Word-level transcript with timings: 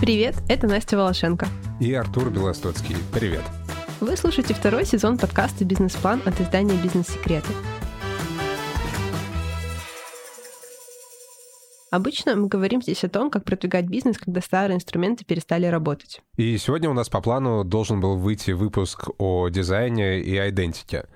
Привет, 0.00 0.34
это 0.48 0.66
Настя 0.66 0.96
Волошенко. 0.96 1.46
И 1.78 1.92
Артур 1.92 2.30
Белостоцкий. 2.30 2.96
Привет. 3.12 3.42
Вы 4.00 4.16
слушаете 4.16 4.54
второй 4.54 4.86
сезон 4.86 5.18
подкаста 5.18 5.66
«Бизнес-план» 5.66 6.22
от 6.24 6.40
издания 6.40 6.74
«Бизнес-секреты». 6.82 7.52
Обычно 11.90 12.34
мы 12.34 12.48
говорим 12.48 12.80
здесь 12.80 13.04
о 13.04 13.10
том, 13.10 13.30
как 13.30 13.44
продвигать 13.44 13.88
бизнес, 13.88 14.16
когда 14.16 14.40
старые 14.40 14.76
инструменты 14.76 15.26
перестали 15.26 15.66
работать. 15.66 16.22
И 16.38 16.56
сегодня 16.56 16.88
у 16.88 16.94
нас 16.94 17.10
по 17.10 17.20
плану 17.20 17.62
должен 17.62 18.00
был 18.00 18.16
выйти 18.16 18.52
выпуск 18.52 19.10
о 19.18 19.50
дизайне 19.50 20.20
и 20.20 20.36
идентике. 20.48 21.08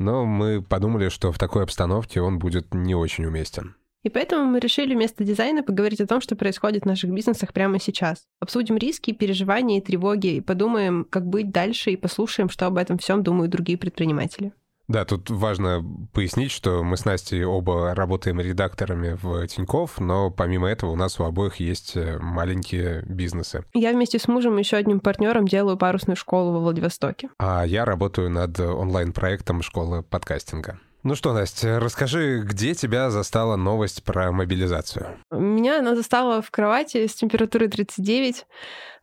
Но 0.00 0.24
мы 0.24 0.60
подумали, 0.60 1.08
что 1.08 1.30
в 1.30 1.38
такой 1.38 1.62
обстановке 1.62 2.20
он 2.20 2.40
будет 2.40 2.74
не 2.74 2.96
очень 2.96 3.26
уместен. 3.26 3.76
И 4.04 4.10
поэтому 4.10 4.44
мы 4.44 4.60
решили 4.60 4.94
вместо 4.94 5.24
дизайна 5.24 5.62
поговорить 5.62 6.00
о 6.00 6.06
том, 6.06 6.20
что 6.20 6.36
происходит 6.36 6.82
в 6.82 6.86
наших 6.86 7.10
бизнесах 7.10 7.52
прямо 7.52 7.80
сейчас. 7.80 8.24
Обсудим 8.38 8.76
риски, 8.76 9.12
переживания 9.12 9.78
и 9.78 9.80
тревоги, 9.80 10.36
и 10.36 10.40
подумаем, 10.40 11.06
как 11.08 11.26
быть 11.26 11.50
дальше, 11.50 11.90
и 11.90 11.96
послушаем, 11.96 12.50
что 12.50 12.66
об 12.66 12.76
этом 12.76 12.98
всем 12.98 13.22
думают 13.22 13.50
другие 13.50 13.78
предприниматели. 13.78 14.52
Да, 14.86 15.06
тут 15.06 15.30
важно 15.30 15.82
пояснить, 16.12 16.50
что 16.50 16.84
мы 16.84 16.98
с 16.98 17.06
Настей 17.06 17.42
оба 17.44 17.94
работаем 17.94 18.38
редакторами 18.38 19.16
в 19.20 19.46
Тиньков, 19.46 19.98
но 19.98 20.30
помимо 20.30 20.68
этого 20.68 20.90
у 20.90 20.96
нас 20.96 21.18
у 21.18 21.24
обоих 21.24 21.56
есть 21.56 21.96
э, 21.96 22.18
маленькие 22.18 23.02
бизнесы. 23.06 23.64
Я 23.72 23.92
вместе 23.92 24.18
с 24.18 24.28
мужем 24.28 24.58
и 24.58 24.60
еще 24.60 24.76
одним 24.76 25.00
партнером 25.00 25.48
делаю 25.48 25.78
парусную 25.78 26.16
школу 26.16 26.52
во 26.52 26.60
Владивостоке. 26.60 27.30
А 27.38 27.64
я 27.64 27.86
работаю 27.86 28.28
над 28.28 28.60
онлайн-проектом 28.60 29.62
школы 29.62 30.02
подкастинга. 30.02 30.78
Ну 31.04 31.14
что, 31.14 31.34
Настя, 31.34 31.80
расскажи, 31.80 32.40
где 32.40 32.72
тебя 32.72 33.10
застала 33.10 33.56
новость 33.56 34.02
про 34.04 34.32
мобилизацию? 34.32 35.18
Меня 35.30 35.80
она 35.80 35.94
застала 35.94 36.40
в 36.40 36.50
кровати 36.50 37.06
с 37.06 37.14
температурой 37.14 37.68
39, 37.68 38.46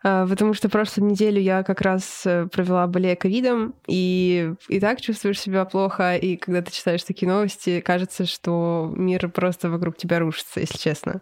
а, 0.02 0.26
потому 0.26 0.56
что 0.56 0.68
прошлую 0.68 1.12
неделю 1.12 1.40
я 1.40 1.62
как 1.62 1.80
раз 1.82 2.24
э, 2.26 2.48
провела 2.48 2.88
болея 2.88 3.16
ковидом, 3.16 3.76
и 3.86 4.52
и 4.68 4.80
так 4.80 5.00
чувствуешь 5.00 5.40
себя 5.40 5.64
плохо, 5.66 6.16
и 6.16 6.38
когда 6.38 6.64
ты 6.64 6.72
читаешь 6.72 7.04
такие 7.04 7.32
новости, 7.32 7.82
кажется, 7.82 8.26
что 8.26 8.92
мир 8.98 9.30
просто 9.30 9.70
вокруг 9.70 9.96
тебя 9.96 10.18
рушится, 10.18 10.60
если 10.60 10.80
честно. 10.80 11.22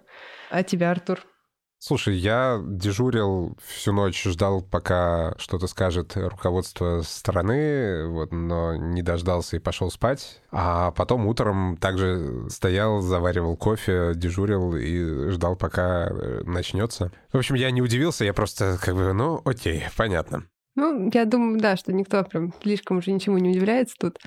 А 0.49 0.63
тебя, 0.63 0.91
Артур? 0.91 1.19
Слушай, 1.81 2.17
я 2.17 2.61
дежурил 2.61 3.57
всю 3.65 3.93
ночь, 3.93 4.21
ждал, 4.25 4.61
пока 4.61 5.33
что-то 5.37 5.67
скажет 5.67 6.11
руководство 6.17 7.01
страны, 7.03 8.05
вот, 8.05 8.33
но 8.33 8.75
не 8.75 9.01
дождался 9.01 9.55
и 9.55 9.59
пошел 9.59 9.89
спать. 9.89 10.41
А 10.51 10.91
потом 10.91 11.25
утром 11.25 11.77
также 11.77 12.49
стоял, 12.49 12.99
заваривал 12.99 13.55
кофе, 13.55 14.11
дежурил 14.13 14.75
и 14.75 15.29
ждал, 15.29 15.55
пока 15.55 16.09
э, 16.09 16.41
начнется. 16.43 17.13
В 17.31 17.37
общем, 17.37 17.55
я 17.55 17.71
не 17.71 17.81
удивился, 17.81 18.25
я 18.25 18.33
просто 18.33 18.77
как 18.81 18.95
бы, 18.95 19.13
ну, 19.13 19.41
окей, 19.45 19.85
понятно. 19.95 20.43
Ну, 20.75 21.09
я 21.13 21.23
думаю, 21.23 21.61
да, 21.61 21.77
что 21.77 21.93
никто 21.93 22.25
прям 22.25 22.53
слишком 22.61 22.97
уже 22.97 23.11
ничему 23.11 23.37
не 23.37 23.51
удивляется 23.51 23.95
тут. 23.97 24.19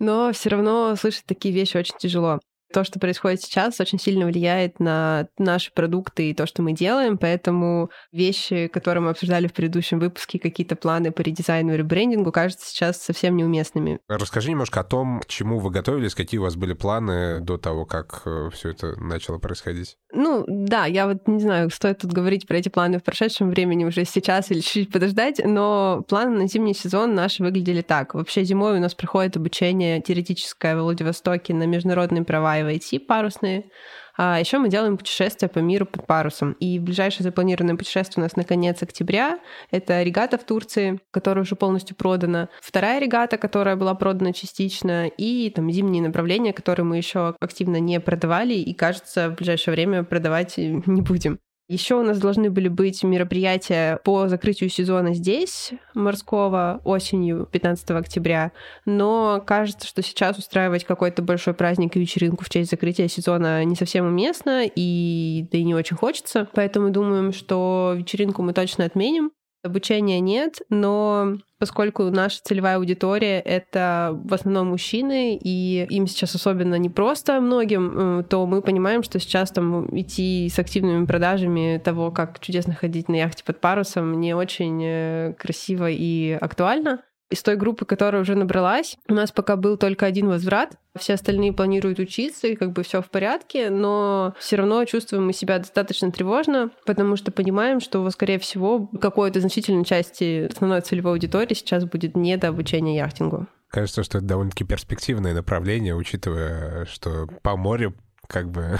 Но 0.00 0.32
все 0.32 0.48
равно 0.48 0.96
слышать 0.96 1.26
такие 1.26 1.54
вещи 1.54 1.76
очень 1.76 1.96
тяжело 1.96 2.40
то, 2.72 2.84
что 2.84 2.98
происходит 2.98 3.42
сейчас, 3.42 3.80
очень 3.80 3.98
сильно 3.98 4.26
влияет 4.26 4.80
на 4.80 5.28
наши 5.38 5.72
продукты 5.72 6.30
и 6.30 6.34
то, 6.34 6.46
что 6.46 6.62
мы 6.62 6.72
делаем, 6.72 7.18
поэтому 7.18 7.90
вещи, 8.12 8.68
которые 8.68 9.02
мы 9.02 9.10
обсуждали 9.10 9.46
в 9.46 9.52
предыдущем 9.52 9.98
выпуске, 9.98 10.38
какие-то 10.38 10.76
планы 10.76 11.12
по 11.12 11.20
редизайну 11.20 11.74
и 11.74 11.76
ребрендингу, 11.76 12.32
кажутся 12.32 12.68
сейчас 12.68 13.00
совсем 13.00 13.36
неуместными. 13.36 14.00
Расскажи 14.08 14.50
немножко 14.50 14.80
о 14.80 14.84
том, 14.84 15.20
к 15.20 15.26
чему 15.26 15.58
вы 15.58 15.70
готовились, 15.70 16.14
какие 16.14 16.38
у 16.38 16.42
вас 16.42 16.56
были 16.56 16.72
планы 16.72 17.40
до 17.40 17.58
того, 17.58 17.84
как 17.84 18.22
э, 18.24 18.50
все 18.52 18.70
это 18.70 18.98
начало 19.00 19.38
происходить. 19.38 19.96
Ну, 20.12 20.44
да, 20.46 20.86
я 20.86 21.06
вот 21.06 21.26
не 21.26 21.40
знаю, 21.40 21.70
стоит 21.70 21.98
тут 21.98 22.12
говорить 22.12 22.46
про 22.46 22.58
эти 22.58 22.68
планы 22.68 22.98
в 22.98 23.02
прошедшем 23.02 23.50
времени 23.50 23.84
уже 23.84 24.04
сейчас 24.04 24.50
или 24.50 24.60
чуть-чуть 24.60 24.92
подождать, 24.92 25.40
но 25.44 26.04
планы 26.08 26.42
на 26.42 26.48
зимний 26.48 26.74
сезон 26.74 27.14
наши 27.14 27.42
выглядели 27.42 27.82
так. 27.82 28.14
Вообще 28.14 28.44
зимой 28.44 28.76
у 28.76 28.80
нас 28.80 28.94
проходит 28.94 29.36
обучение 29.36 30.00
теоретическое 30.00 30.76
в 30.76 30.82
Владивостоке 30.82 31.54
на 31.54 31.66
международные 31.66 32.24
права 32.24 32.61
и 32.68 32.78
IT 32.78 33.00
парусные. 33.00 33.70
А 34.16 34.38
еще 34.38 34.58
мы 34.58 34.68
делаем 34.68 34.98
путешествия 34.98 35.48
по 35.48 35.58
миру 35.60 35.86
под 35.86 36.06
парусом. 36.06 36.52
И 36.52 36.78
ближайшее 36.78 37.24
запланированное 37.24 37.76
путешествие 37.76 38.22
у 38.22 38.24
нас 38.24 38.36
на 38.36 38.44
конец 38.44 38.82
октября. 38.82 39.38
Это 39.70 40.02
регата 40.02 40.36
в 40.38 40.44
Турции, 40.44 41.00
которая 41.10 41.44
уже 41.44 41.56
полностью 41.56 41.96
продана. 41.96 42.48
Вторая 42.60 43.00
регата, 43.00 43.38
которая 43.38 43.76
была 43.76 43.94
продана 43.94 44.32
частично. 44.32 45.06
И 45.06 45.50
там 45.50 45.70
зимние 45.70 46.02
направления, 46.02 46.52
которые 46.52 46.84
мы 46.84 46.98
еще 46.98 47.34
активно 47.40 47.80
не 47.80 48.00
продавали. 48.00 48.54
И, 48.54 48.74
кажется, 48.74 49.30
в 49.30 49.36
ближайшее 49.36 49.74
время 49.74 50.04
продавать 50.04 50.58
не 50.58 51.00
будем. 51.00 51.38
Еще 51.72 51.94
у 51.94 52.02
нас 52.02 52.18
должны 52.18 52.50
были 52.50 52.68
быть 52.68 53.02
мероприятия 53.02 53.98
по 54.04 54.28
закрытию 54.28 54.68
сезона 54.68 55.14
здесь, 55.14 55.70
морского, 55.94 56.82
осенью, 56.84 57.48
15 57.50 57.92
октября. 57.92 58.52
Но 58.84 59.42
кажется, 59.46 59.88
что 59.88 60.02
сейчас 60.02 60.36
устраивать 60.36 60.84
какой-то 60.84 61.22
большой 61.22 61.54
праздник 61.54 61.96
и 61.96 62.00
вечеринку 62.00 62.44
в 62.44 62.50
честь 62.50 62.70
закрытия 62.70 63.08
сезона 63.08 63.64
не 63.64 63.74
совсем 63.74 64.04
уместно, 64.04 64.64
и 64.66 65.46
да 65.50 65.56
и 65.56 65.64
не 65.64 65.74
очень 65.74 65.96
хочется. 65.96 66.46
Поэтому 66.52 66.90
думаем, 66.90 67.32
что 67.32 67.94
вечеринку 67.96 68.42
мы 68.42 68.52
точно 68.52 68.84
отменим. 68.84 69.32
Обучения 69.64 70.18
нет, 70.18 70.60
но 70.70 71.36
поскольку 71.58 72.02
наша 72.10 72.40
целевая 72.42 72.78
аудитория— 72.78 73.38
это 73.44 74.10
в 74.24 74.34
основном 74.34 74.70
мужчины, 74.70 75.38
и 75.40 75.86
им 75.88 76.08
сейчас 76.08 76.34
особенно 76.34 76.74
непросто 76.74 77.40
многим, 77.40 78.20
э, 78.20 78.22
то 78.24 78.44
мы 78.46 78.60
понимаем, 78.60 79.04
что 79.04 79.20
сейчас 79.20 79.52
там 79.52 79.86
идти 79.96 80.48
с 80.52 80.58
активными 80.58 81.06
продажами 81.06 81.80
того, 81.84 82.10
как 82.10 82.40
чудесно 82.40 82.74
ходить 82.74 83.08
на 83.08 83.14
яхте 83.14 83.44
под 83.44 83.60
парусом, 83.60 84.18
не 84.20 84.34
очень 84.34 84.82
э, 84.82 85.34
красиво 85.38 85.88
и 85.88 86.32
актуально 86.32 87.02
из 87.32 87.42
той 87.42 87.56
группы, 87.56 87.84
которая 87.84 88.22
уже 88.22 88.34
набралась, 88.34 88.96
у 89.08 89.14
нас 89.14 89.32
пока 89.32 89.56
был 89.56 89.76
только 89.76 90.06
один 90.06 90.28
возврат. 90.28 90.76
Все 90.98 91.14
остальные 91.14 91.54
планируют 91.54 91.98
учиться, 91.98 92.46
и 92.46 92.54
как 92.54 92.72
бы 92.72 92.82
все 92.82 93.00
в 93.00 93.08
порядке, 93.08 93.70
но 93.70 94.34
все 94.38 94.56
равно 94.56 94.84
чувствуем 94.84 95.26
мы 95.26 95.32
себя 95.32 95.58
достаточно 95.58 96.12
тревожно, 96.12 96.70
потому 96.84 97.16
что 97.16 97.32
понимаем, 97.32 97.80
что, 97.80 98.08
скорее 98.10 98.38
всего, 98.38 98.88
какой-то 99.00 99.40
значительной 99.40 99.84
части 99.84 100.48
основной 100.50 100.82
целевой 100.82 101.12
аудитории 101.12 101.54
сейчас 101.54 101.84
будет 101.84 102.16
не 102.16 102.36
до 102.36 102.48
обучения 102.48 102.96
яхтингу. 102.96 103.46
Кажется, 103.68 104.02
что 104.02 104.18
это 104.18 104.26
довольно-таки 104.26 104.64
перспективное 104.64 105.32
направление, 105.32 105.96
учитывая, 105.96 106.84
что 106.84 107.26
по 107.42 107.56
морю 107.56 107.94
как 108.32 108.50
бы. 108.50 108.78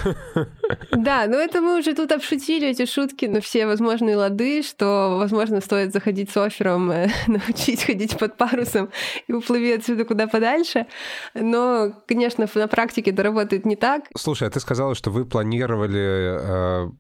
Да, 0.91 1.27
но 1.27 1.37
это 1.37 1.61
мы 1.61 1.79
уже 1.79 1.95
тут 1.95 2.11
обшутили 2.13 2.69
эти 2.69 2.87
шутки 2.87 3.27
на 3.27 3.41
все 3.41 3.67
возможные 3.67 4.17
лады, 4.17 4.63
что, 4.63 5.17
возможно, 5.19 5.61
стоит 5.61 5.93
заходить 5.93 6.31
с 6.31 6.37
оффером, 6.37 6.91
э, 6.91 7.09
научить 7.27 7.85
ходить 7.85 8.19
под 8.19 8.37
парусом 8.37 8.91
и 9.29 9.33
уплыви 9.33 9.73
отсюда 9.73 10.05
куда 10.05 10.27
подальше. 10.27 10.87
Но, 11.35 11.93
конечно, 12.09 12.49
на 12.55 12.69
практике 12.69 13.11
это 13.11 13.23
работает 13.23 13.67
не 13.67 13.77
так. 13.77 14.05
Слушай, 14.17 14.49
а 14.49 14.51
ты 14.51 14.61
сказала, 14.61 14.95
что 14.95 15.11
вы 15.11 15.27
планировали 15.27 16.39
э, 16.41 16.91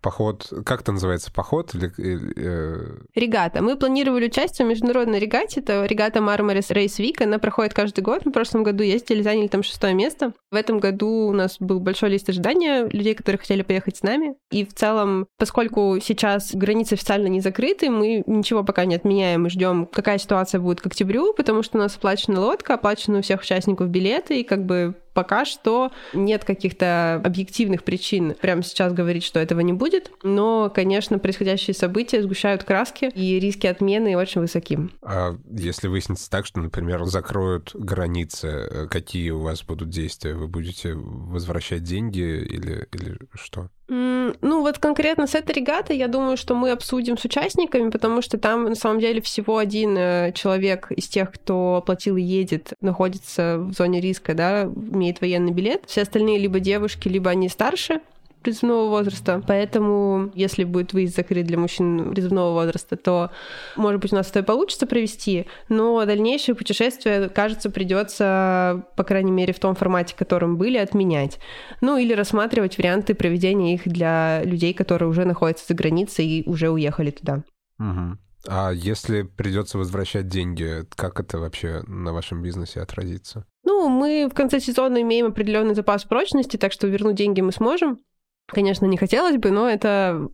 поход, 0.00 0.50
как 0.64 0.80
это 0.80 0.92
называется, 0.92 1.30
поход? 1.30 1.74
Или, 1.74 1.92
э... 2.36 2.98
Регата. 3.14 3.60
Мы 3.62 3.76
планировали 3.76 4.26
участие 4.26 4.66
в 4.66 4.70
международной 4.70 5.18
регате, 5.18 5.60
это 5.60 5.84
регата 5.84 6.20
Marmaris 6.20 6.72
Race 6.72 6.98
Week, 6.98 7.22
она 7.22 7.38
проходит 7.38 7.74
каждый 7.74 8.00
год. 8.00 8.24
В 8.24 8.30
прошлом 8.30 8.62
году 8.62 8.82
ездили, 8.82 9.22
заняли 9.22 9.48
там 9.48 9.62
шестое 9.62 9.94
место. 9.94 10.32
В 10.50 10.54
этом 10.54 10.78
году 10.78 11.08
у 11.08 11.32
нас 11.32 11.58
был 11.66 11.80
большой 11.80 12.10
лист 12.10 12.28
ожидания 12.28 12.88
людей, 12.90 13.14
которые 13.14 13.38
хотели 13.38 13.62
поехать 13.62 13.98
с 13.98 14.02
нами. 14.02 14.36
И 14.50 14.64
в 14.64 14.72
целом, 14.74 15.26
поскольку 15.38 15.98
сейчас 16.02 16.54
границы 16.54 16.94
официально 16.94 17.26
не 17.26 17.40
закрыты, 17.40 17.90
мы 17.90 18.22
ничего 18.26 18.64
пока 18.64 18.84
не 18.84 18.94
отменяем 18.94 19.46
и 19.46 19.50
ждем, 19.50 19.86
какая 19.86 20.18
ситуация 20.18 20.60
будет 20.60 20.80
к 20.80 20.86
октябрю, 20.86 21.34
потому 21.34 21.62
что 21.62 21.78
у 21.78 21.80
нас 21.80 21.96
оплачена 21.96 22.40
лодка, 22.40 22.74
оплачены 22.74 23.18
у 23.18 23.22
всех 23.22 23.42
участников 23.42 23.88
билеты, 23.88 24.40
и 24.40 24.44
как 24.44 24.64
бы 24.64 24.94
пока 25.16 25.46
что 25.46 25.90
нет 26.12 26.44
каких-то 26.44 27.22
объективных 27.24 27.84
причин 27.84 28.34
прямо 28.38 28.62
сейчас 28.62 28.92
говорить, 28.92 29.24
что 29.24 29.40
этого 29.40 29.60
не 29.60 29.72
будет. 29.72 30.12
Но, 30.22 30.70
конечно, 30.72 31.18
происходящие 31.18 31.72
события 31.72 32.22
сгущают 32.22 32.64
краски, 32.64 33.06
и 33.14 33.40
риски 33.40 33.66
отмены 33.66 34.14
очень 34.18 34.42
высоки. 34.42 34.78
А 35.00 35.34
если 35.50 35.88
выяснится 35.88 36.30
так, 36.30 36.44
что, 36.44 36.60
например, 36.60 37.02
закроют 37.06 37.70
границы, 37.74 38.46
э, 38.48 38.86
какие 38.88 39.30
у 39.30 39.40
вас 39.40 39.62
будут 39.62 39.88
действия? 39.88 40.34
Вы 40.34 40.48
будете 40.48 40.92
возвращать 40.94 41.82
деньги 41.82 42.20
или, 42.20 42.86
или 42.92 43.16
что? 43.32 43.70
Ну, 43.88 44.60
вот 44.62 44.78
конкретно 44.78 45.26
с 45.28 45.34
этой 45.36 45.52
регатой, 45.52 45.96
я 45.96 46.08
думаю, 46.08 46.36
что 46.36 46.54
мы 46.56 46.70
обсудим 46.70 47.16
с 47.16 47.24
участниками, 47.24 47.90
потому 47.90 48.20
что 48.20 48.36
там 48.36 48.64
на 48.64 48.74
самом 48.74 48.98
деле 48.98 49.20
всего 49.20 49.58
один 49.58 49.96
э, 49.96 50.32
человек 50.34 50.90
из 50.90 51.06
тех, 51.06 51.30
кто 51.32 51.76
оплатил 51.76 52.16
и 52.16 52.22
едет, 52.22 52.72
находится 52.80 53.58
в 53.58 53.72
зоне 53.72 54.00
риска, 54.00 54.34
да, 54.34 54.64
имеет 54.64 55.20
военный 55.20 55.52
билет. 55.52 55.84
Все 55.86 56.02
остальные 56.02 56.38
либо 56.38 56.58
девушки, 56.58 57.08
либо 57.08 57.30
они 57.30 57.48
старше, 57.48 58.00
призывного 58.46 58.88
возраста. 58.88 59.42
Поэтому, 59.44 60.30
если 60.34 60.62
будет 60.62 60.92
выезд 60.92 61.16
закрыт 61.16 61.46
для 61.46 61.58
мужчин 61.58 62.14
призывного 62.14 62.52
возраста, 62.52 62.96
то, 62.96 63.30
может 63.74 64.00
быть, 64.00 64.12
у 64.12 64.16
нас 64.16 64.30
это 64.30 64.38
и 64.38 64.42
получится 64.42 64.86
провести, 64.86 65.46
но 65.68 66.04
дальнейшее 66.04 66.54
путешествие, 66.54 67.28
кажется, 67.28 67.70
придется, 67.70 68.86
по 68.96 69.02
крайней 69.02 69.32
мере, 69.32 69.52
в 69.52 69.58
том 69.58 69.74
формате, 69.74 70.14
в 70.14 70.18
котором 70.18 70.56
были, 70.56 70.78
отменять. 70.78 71.40
Ну, 71.80 71.98
или 71.98 72.12
рассматривать 72.12 72.78
варианты 72.78 73.16
проведения 73.16 73.74
их 73.74 73.82
для 73.84 74.44
людей, 74.44 74.72
которые 74.72 75.08
уже 75.08 75.24
находятся 75.24 75.66
за 75.68 75.74
границей 75.74 76.24
и 76.24 76.48
уже 76.48 76.70
уехали 76.70 77.10
туда. 77.10 77.42
Угу. 77.80 78.18
А 78.48 78.70
если 78.70 79.22
придется 79.22 79.76
возвращать 79.76 80.28
деньги, 80.28 80.84
как 80.94 81.18
это 81.18 81.38
вообще 81.38 81.82
на 81.88 82.12
вашем 82.12 82.42
бизнесе 82.42 82.80
отразится? 82.80 83.44
Ну, 83.64 83.88
мы 83.88 84.28
в 84.30 84.34
конце 84.34 84.60
сезона 84.60 85.02
имеем 85.02 85.26
определенный 85.26 85.74
запас 85.74 86.04
прочности, 86.04 86.56
так 86.56 86.72
что 86.72 86.86
вернуть 86.86 87.16
деньги 87.16 87.40
мы 87.40 87.50
сможем. 87.50 87.98
Конечно, 88.46 88.86
не 88.86 88.96
хотелось 88.96 89.36
бы, 89.36 89.50
но 89.50 89.68
это 89.68 90.28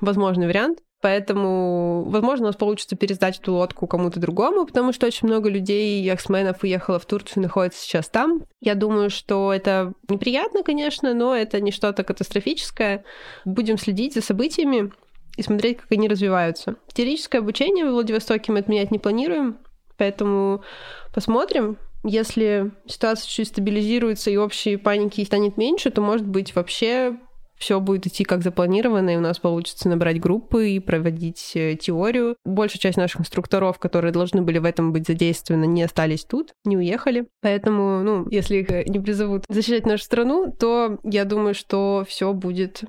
возможный 0.00 0.46
вариант. 0.46 0.80
Поэтому, 1.02 2.04
возможно, 2.04 2.44
у 2.44 2.48
нас 2.48 2.56
получится 2.56 2.94
пересдать 2.94 3.40
эту 3.40 3.54
лодку 3.54 3.88
кому-то 3.88 4.20
другому, 4.20 4.64
потому 4.64 4.92
что 4.92 5.08
очень 5.08 5.26
много 5.26 5.50
людей, 5.50 6.00
яхтсменов, 6.00 6.62
уехало 6.62 7.00
в 7.00 7.06
Турцию, 7.06 7.42
находится 7.42 7.82
сейчас 7.82 8.08
там. 8.08 8.44
Я 8.60 8.76
думаю, 8.76 9.10
что 9.10 9.52
это 9.52 9.94
неприятно, 10.08 10.62
конечно, 10.62 11.12
но 11.12 11.34
это 11.34 11.60
не 11.60 11.72
что-то 11.72 12.04
катастрофическое. 12.04 13.04
Будем 13.44 13.78
следить 13.78 14.14
за 14.14 14.22
событиями 14.22 14.92
и 15.36 15.42
смотреть, 15.42 15.78
как 15.78 15.90
они 15.90 16.06
развиваются. 16.06 16.76
Теоретическое 16.92 17.38
обучение 17.38 17.84
в 17.84 17.90
Владивостоке 17.90 18.52
мы 18.52 18.60
отменять 18.60 18.92
не 18.92 19.00
планируем, 19.00 19.58
поэтому 19.98 20.62
посмотрим. 21.12 21.78
Если 22.04 22.70
ситуация 22.86 23.28
чуть 23.28 23.48
стабилизируется 23.48 24.30
и 24.30 24.36
общей 24.36 24.76
паники 24.76 25.24
станет 25.24 25.56
меньше, 25.56 25.90
то, 25.90 26.00
может 26.00 26.28
быть, 26.28 26.54
вообще 26.54 27.18
все 27.62 27.78
будет 27.78 28.08
идти 28.08 28.24
как 28.24 28.42
запланировано, 28.42 29.10
и 29.10 29.16
у 29.16 29.20
нас 29.20 29.38
получится 29.38 29.88
набрать 29.88 30.20
группы 30.20 30.70
и 30.70 30.80
проводить 30.80 31.52
э, 31.54 31.76
теорию. 31.76 32.36
Большая 32.44 32.80
часть 32.80 32.98
наших 32.98 33.20
инструкторов, 33.20 33.78
которые 33.78 34.10
должны 34.10 34.42
были 34.42 34.58
в 34.58 34.64
этом 34.64 34.92
быть 34.92 35.06
задействованы, 35.06 35.66
не 35.66 35.84
остались 35.84 36.24
тут, 36.24 36.52
не 36.64 36.76
уехали. 36.76 37.28
Поэтому, 37.40 38.02
ну, 38.02 38.26
если 38.30 38.56
их 38.56 38.70
э, 38.70 38.84
не 38.86 38.98
призовут 38.98 39.44
защищать 39.48 39.86
нашу 39.86 40.02
страну, 40.02 40.52
то 40.58 40.98
я 41.04 41.24
думаю, 41.24 41.54
что 41.54 42.04
все 42.08 42.32
будет 42.32 42.82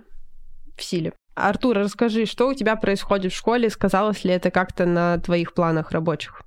в 0.75 0.83
силе. 0.83 1.13
Артур, 1.35 1.77
расскажи, 1.77 2.25
что 2.25 2.47
у 2.47 2.55
тебя 2.55 2.75
происходит 2.75 3.31
в 3.31 3.37
школе? 3.37 3.69
Сказалось 3.69 4.23
ли 4.23 4.31
это 4.31 4.49
как-то 4.49 4.87
на 4.87 5.19
твоих 5.19 5.53
планах 5.53 5.91
рабочих? 5.91 6.41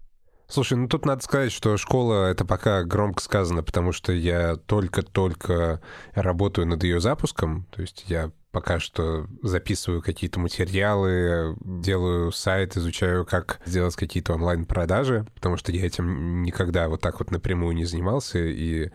Слушай, 0.48 0.78
ну 0.78 0.88
тут 0.88 1.04
надо 1.04 1.22
сказать, 1.25 1.52
что 1.52 1.76
школа 1.76 2.26
это 2.26 2.44
пока 2.44 2.84
громко 2.84 3.20
сказано, 3.20 3.62
потому 3.62 3.93
что 3.93 4.12
я 4.12 4.56
только-только 4.56 5.81
работаю 6.14 6.66
над 6.66 6.84
ее 6.84 7.00
запуском. 7.00 7.66
То 7.72 7.82
есть 7.82 8.04
я 8.06 8.31
пока 8.56 8.80
что 8.80 9.26
записываю 9.42 10.00
какие-то 10.00 10.40
материалы, 10.40 11.54
делаю 11.62 12.32
сайт, 12.32 12.74
изучаю, 12.78 13.26
как 13.26 13.60
сделать 13.66 13.94
какие-то 13.96 14.32
онлайн-продажи, 14.32 15.26
потому 15.34 15.58
что 15.58 15.72
я 15.72 15.84
этим 15.84 16.42
никогда 16.42 16.88
вот 16.88 17.02
так 17.02 17.18
вот 17.18 17.30
напрямую 17.30 17.76
не 17.76 17.84
занимался, 17.84 18.38
и 18.38 18.92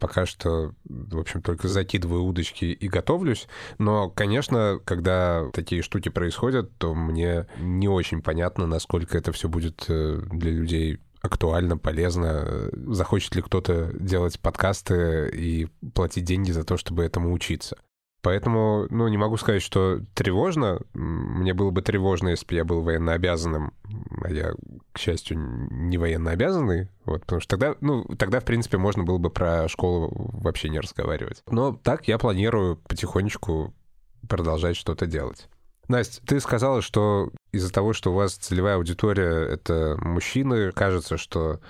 пока 0.00 0.26
что, 0.26 0.74
в 0.82 1.16
общем, 1.16 1.42
только 1.42 1.68
закидываю 1.68 2.24
удочки 2.24 2.64
и 2.64 2.88
готовлюсь. 2.88 3.46
Но, 3.78 4.10
конечно, 4.10 4.80
когда 4.84 5.48
такие 5.52 5.82
штуки 5.82 6.08
происходят, 6.08 6.76
то 6.78 6.92
мне 6.92 7.46
не 7.60 7.86
очень 7.86 8.20
понятно, 8.20 8.66
насколько 8.66 9.16
это 9.16 9.30
все 9.30 9.48
будет 9.48 9.84
э, 9.86 10.22
для 10.32 10.50
людей 10.50 10.98
актуально, 11.20 11.78
полезно. 11.78 12.68
Захочет 12.88 13.36
ли 13.36 13.42
кто-то 13.42 13.92
делать 13.96 14.40
подкасты 14.40 15.30
и 15.32 15.68
платить 15.94 16.24
деньги 16.24 16.50
за 16.50 16.64
то, 16.64 16.76
чтобы 16.76 17.04
этому 17.04 17.32
учиться. 17.32 17.76
Поэтому, 18.24 18.86
ну, 18.88 19.06
не 19.08 19.18
могу 19.18 19.36
сказать, 19.36 19.60
что 19.60 20.00
тревожно. 20.14 20.80
Мне 20.94 21.52
было 21.52 21.70
бы 21.70 21.82
тревожно, 21.82 22.30
если 22.30 22.46
бы 22.46 22.54
я 22.54 22.64
был 22.64 22.80
военнообязанным, 22.80 23.74
а 24.22 24.32
я, 24.32 24.54
к 24.92 24.98
счастью, 24.98 25.36
не 25.38 25.98
военнообязанный. 25.98 26.88
Вот, 27.04 27.20
потому 27.20 27.42
что 27.42 27.50
тогда, 27.50 27.76
ну, 27.82 28.02
тогда, 28.18 28.40
в 28.40 28.44
принципе, 28.46 28.78
можно 28.78 29.04
было 29.04 29.18
бы 29.18 29.28
про 29.28 29.68
школу 29.68 30.10
вообще 30.32 30.70
не 30.70 30.80
разговаривать. 30.80 31.42
Но 31.50 31.74
так 31.74 32.08
я 32.08 32.16
планирую 32.16 32.78
потихонечку 32.78 33.74
продолжать 34.26 34.76
что-то 34.76 35.04
делать. 35.04 35.50
Настя, 35.88 36.22
ты 36.26 36.40
сказала, 36.40 36.80
что 36.80 37.30
из-за 37.52 37.70
того, 37.70 37.92
что 37.92 38.10
у 38.10 38.14
вас 38.14 38.36
целевая 38.36 38.76
аудитория— 38.76 39.46
это 39.52 39.98
мужчины, 40.00 40.72
кажется, 40.72 41.18
что 41.18 41.60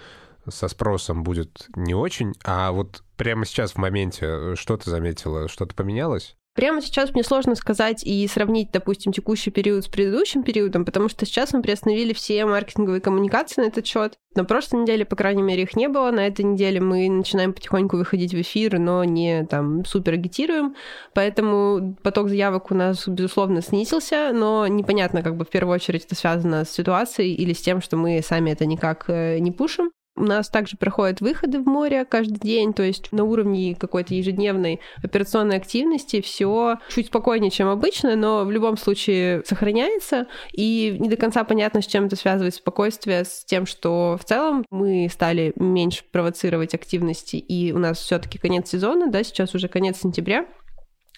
со 0.49 0.69
спросом 0.69 1.25
будет 1.25 1.67
не 1.75 1.95
очень. 1.95 2.33
А 2.45 2.71
вот 2.71 3.03
прямо 3.17 3.45
сейчас 3.45 3.73
в 3.73 3.79
моменте 3.79 4.55
что 4.55 4.77
ты 4.77 4.89
заметила? 4.89 5.49
Что-то 5.49 5.75
поменялось? 5.75 6.37
Прямо 6.55 6.81
сейчас 6.81 7.13
мне 7.13 7.25
сложно 7.25 7.57
сказать 7.57 8.05
и 8.05 8.27
сравнить, 8.29 8.71
допустим, 8.71 9.13
текущий 9.13 9.51
период 9.51 9.85
с 9.85 9.89
предыдущим 9.89 10.45
периодом, 10.45 10.85
потому 10.85 11.09
что 11.09 11.27
сейчас 11.27 11.53
мы 11.53 11.63
приостановили 11.63 12.13
все 12.13 12.47
маркетинговые 12.47 13.01
коммуникации 13.01 13.61
на 13.61 13.67
этот 13.67 13.85
счет. 13.87 14.15
На 14.37 14.45
прошлой 14.45 14.83
неделе, 14.83 15.05
по 15.05 15.17
крайней 15.17 15.43
мере, 15.43 15.65
их 15.65 15.75
не 15.75 15.89
было. 15.89 16.13
На 16.13 16.29
этой 16.29 16.45
неделе 16.45 16.81
мы 16.81 17.09
начинаем 17.09 17.53
потихоньку 17.53 17.97
выходить 17.97 18.35
в 18.35 18.41
эфир, 18.41 18.79
но 18.79 19.03
не 19.03 19.45
там 19.47 19.85
супер 19.85 20.13
агитируем. 20.13 20.77
Поэтому 21.13 21.97
поток 22.05 22.29
заявок 22.29 22.71
у 22.71 22.75
нас, 22.75 23.09
безусловно, 23.09 23.61
снизился, 23.61 24.31
но 24.33 24.69
непонятно, 24.69 25.23
как 25.23 25.37
бы 25.37 25.45
в 25.45 25.51
первую 25.51 25.75
очередь 25.75 26.05
это 26.05 26.15
связано 26.15 26.65
с 26.65 26.71
ситуацией 26.71 27.35
или 27.35 27.53
с 27.53 27.63
тем, 27.63 27.81
что 27.83 27.97
мы 27.97 28.23
сами 28.23 28.53
это 28.53 28.65
никак 28.65 29.07
э, 29.09 29.39
не 29.41 29.51
пушим. 29.51 29.91
У 30.17 30.23
нас 30.23 30.49
также 30.49 30.77
проходят 30.77 31.21
выходы 31.21 31.59
в 31.59 31.67
море 31.67 32.05
каждый 32.05 32.39
день, 32.39 32.73
то 32.73 32.85
есть 32.85 33.11
на 33.11 33.25
уровне 33.25 33.75
какой-то 33.75 34.15
ежедневной 34.15 34.81
операционной 35.03 35.57
активности 35.57 36.21
все 36.21 36.79
чуть 36.89 37.09
спокойнее, 37.09 37.51
чем 37.51 37.69
обычно, 37.69 38.15
но 38.15 38.45
в 38.45 38.51
любом 38.51 38.77
случае 38.77 39.43
сохраняется. 39.45 40.29
И 40.53 40.97
не 41.01 41.09
до 41.09 41.17
конца 41.17 41.43
понятно, 41.43 41.83
с 41.83 41.87
чем 41.87 42.07
это 42.07 42.15
связывает 42.15 42.55
спокойствие, 42.55 43.25
с 43.25 43.45
тем, 43.45 43.67
что 43.67 44.17
в 44.21 44.25
целом 44.25 44.65
мы 44.71 45.09
стали 45.11 45.53
меньше 45.57 46.05
провоцировать 46.13 46.75
активности, 46.75 47.37
и 47.37 47.73
у 47.73 47.79
нас 47.79 47.99
все-таки 47.99 48.39
конец 48.39 48.71
сезона, 48.71 49.09
да, 49.09 49.25
сейчас 49.25 49.55
уже 49.55 49.67
конец 49.67 50.01
сентября. 50.01 50.47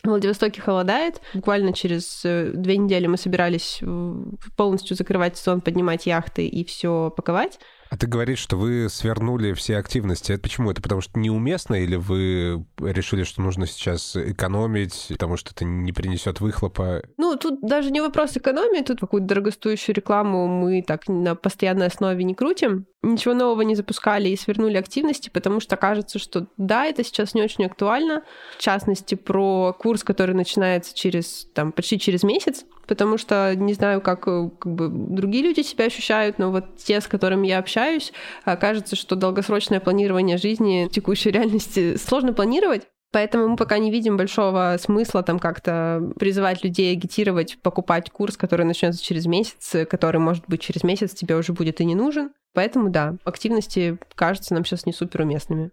В 0.02 0.08
Владивостоке 0.08 0.60
холодает. 0.60 1.20
Буквально 1.34 1.72
через 1.72 2.24
э, 2.24 2.52
две 2.54 2.76
недели 2.76 3.08
мы 3.08 3.16
собирались 3.16 3.80
полностью 4.56 4.96
закрывать 4.96 5.36
сезон, 5.36 5.60
поднимать 5.60 6.06
яхты 6.06 6.46
и 6.46 6.64
все 6.64 7.12
паковать. 7.14 7.58
А 7.90 7.96
ты 7.96 8.06
говоришь, 8.06 8.38
что 8.38 8.56
вы 8.56 8.88
свернули 8.88 9.52
все 9.52 9.76
активности. 9.76 10.32
Это 10.32 10.42
почему? 10.42 10.70
Это 10.70 10.82
потому 10.82 11.00
что 11.00 11.18
неуместно 11.18 11.74
или 11.74 11.96
вы 11.96 12.64
решили, 12.80 13.22
что 13.22 13.42
нужно 13.42 13.66
сейчас 13.66 14.16
экономить, 14.16 15.06
потому 15.10 15.36
что 15.36 15.52
это 15.52 15.64
не 15.64 15.92
принесет 15.92 16.40
выхлопа? 16.40 17.02
Ну, 17.16 17.36
тут 17.36 17.60
даже 17.62 17.90
не 17.90 18.00
вопрос 18.00 18.36
экономии, 18.36 18.82
тут 18.82 19.00
какую-то 19.00 19.28
дорогостоящую 19.28 19.96
рекламу 19.96 20.46
мы 20.46 20.82
так 20.82 21.08
на 21.08 21.34
постоянной 21.34 21.86
основе 21.86 22.24
не 22.24 22.34
крутим. 22.34 22.86
Ничего 23.02 23.34
нового 23.34 23.62
не 23.62 23.76
запускали 23.76 24.28
и 24.28 24.36
свернули 24.36 24.76
активности, 24.76 25.30
потому 25.30 25.60
что 25.60 25.76
кажется, 25.76 26.18
что 26.18 26.48
да, 26.56 26.86
это 26.86 27.04
сейчас 27.04 27.34
не 27.34 27.42
очень 27.42 27.64
актуально. 27.66 28.22
В 28.58 28.62
частности, 28.62 29.14
про 29.14 29.72
курс, 29.78 30.02
который 30.02 30.34
начинается 30.34 30.94
через, 30.94 31.46
там, 31.54 31.70
почти 31.70 32.00
через 32.00 32.24
месяц 32.24 32.64
потому 32.86 33.18
что 33.18 33.54
не 33.54 33.74
знаю, 33.74 34.00
как, 34.00 34.26
э, 34.28 34.50
как 34.58 34.72
бы 34.72 34.88
другие 34.88 35.44
люди 35.44 35.62
себя 35.62 35.86
ощущают, 35.86 36.38
но 36.38 36.50
вот 36.50 36.76
те, 36.76 37.00
с 37.00 37.06
которыми 37.06 37.46
я 37.46 37.58
общаюсь, 37.58 37.75
а, 38.44 38.56
кажется, 38.56 38.96
что 38.96 39.16
долгосрочное 39.16 39.80
планирование 39.80 40.38
жизни 40.38 40.86
в 40.88 40.92
текущей 40.92 41.30
реальности 41.30 41.96
сложно 41.96 42.32
планировать. 42.32 42.82
Поэтому 43.12 43.48
мы 43.48 43.56
пока 43.56 43.78
не 43.78 43.90
видим 43.90 44.16
большого 44.16 44.76
смысла 44.78 45.22
там 45.22 45.38
как-то 45.38 46.02
призывать 46.18 46.64
людей 46.64 46.92
агитировать, 46.92 47.58
покупать 47.62 48.10
курс, 48.10 48.36
который 48.36 48.66
начнется 48.66 49.02
через 49.02 49.26
месяц, 49.26 49.88
который, 49.88 50.18
может 50.18 50.44
быть, 50.48 50.60
через 50.60 50.82
месяц 50.82 51.14
тебе 51.14 51.36
уже 51.36 51.52
будет 51.52 51.80
и 51.80 51.84
не 51.84 51.94
нужен. 51.94 52.32
Поэтому 52.52 52.90
да, 52.90 53.16
активности 53.24 53.98
кажутся 54.14 54.54
нам 54.54 54.64
сейчас 54.64 54.86
не 54.86 54.92
супер 54.92 55.22
уместными. 55.22 55.70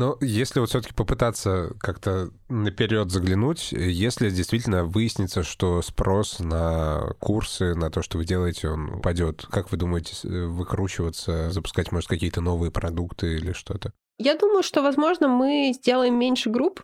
Но 0.00 0.16
если 0.22 0.60
вот 0.60 0.70
все-таки 0.70 0.94
попытаться 0.94 1.74
как-то 1.78 2.30
наперед 2.48 3.10
заглянуть, 3.10 3.72
если 3.72 4.30
действительно 4.30 4.84
выяснится, 4.84 5.42
что 5.42 5.82
спрос 5.82 6.38
на 6.38 7.12
курсы, 7.18 7.74
на 7.74 7.90
то, 7.90 8.00
что 8.00 8.16
вы 8.16 8.24
делаете, 8.24 8.70
он 8.70 8.94
упадет, 8.94 9.44
как 9.50 9.70
вы 9.70 9.76
думаете 9.76 10.14
выкручиваться, 10.26 11.50
запускать, 11.50 11.92
может, 11.92 12.08
какие-то 12.08 12.40
новые 12.40 12.70
продукты 12.70 13.34
или 13.34 13.52
что-то? 13.52 13.92
Я 14.16 14.38
думаю, 14.38 14.62
что, 14.62 14.82
возможно, 14.82 15.28
мы 15.28 15.72
сделаем 15.74 16.18
меньше 16.18 16.48
групп, 16.48 16.82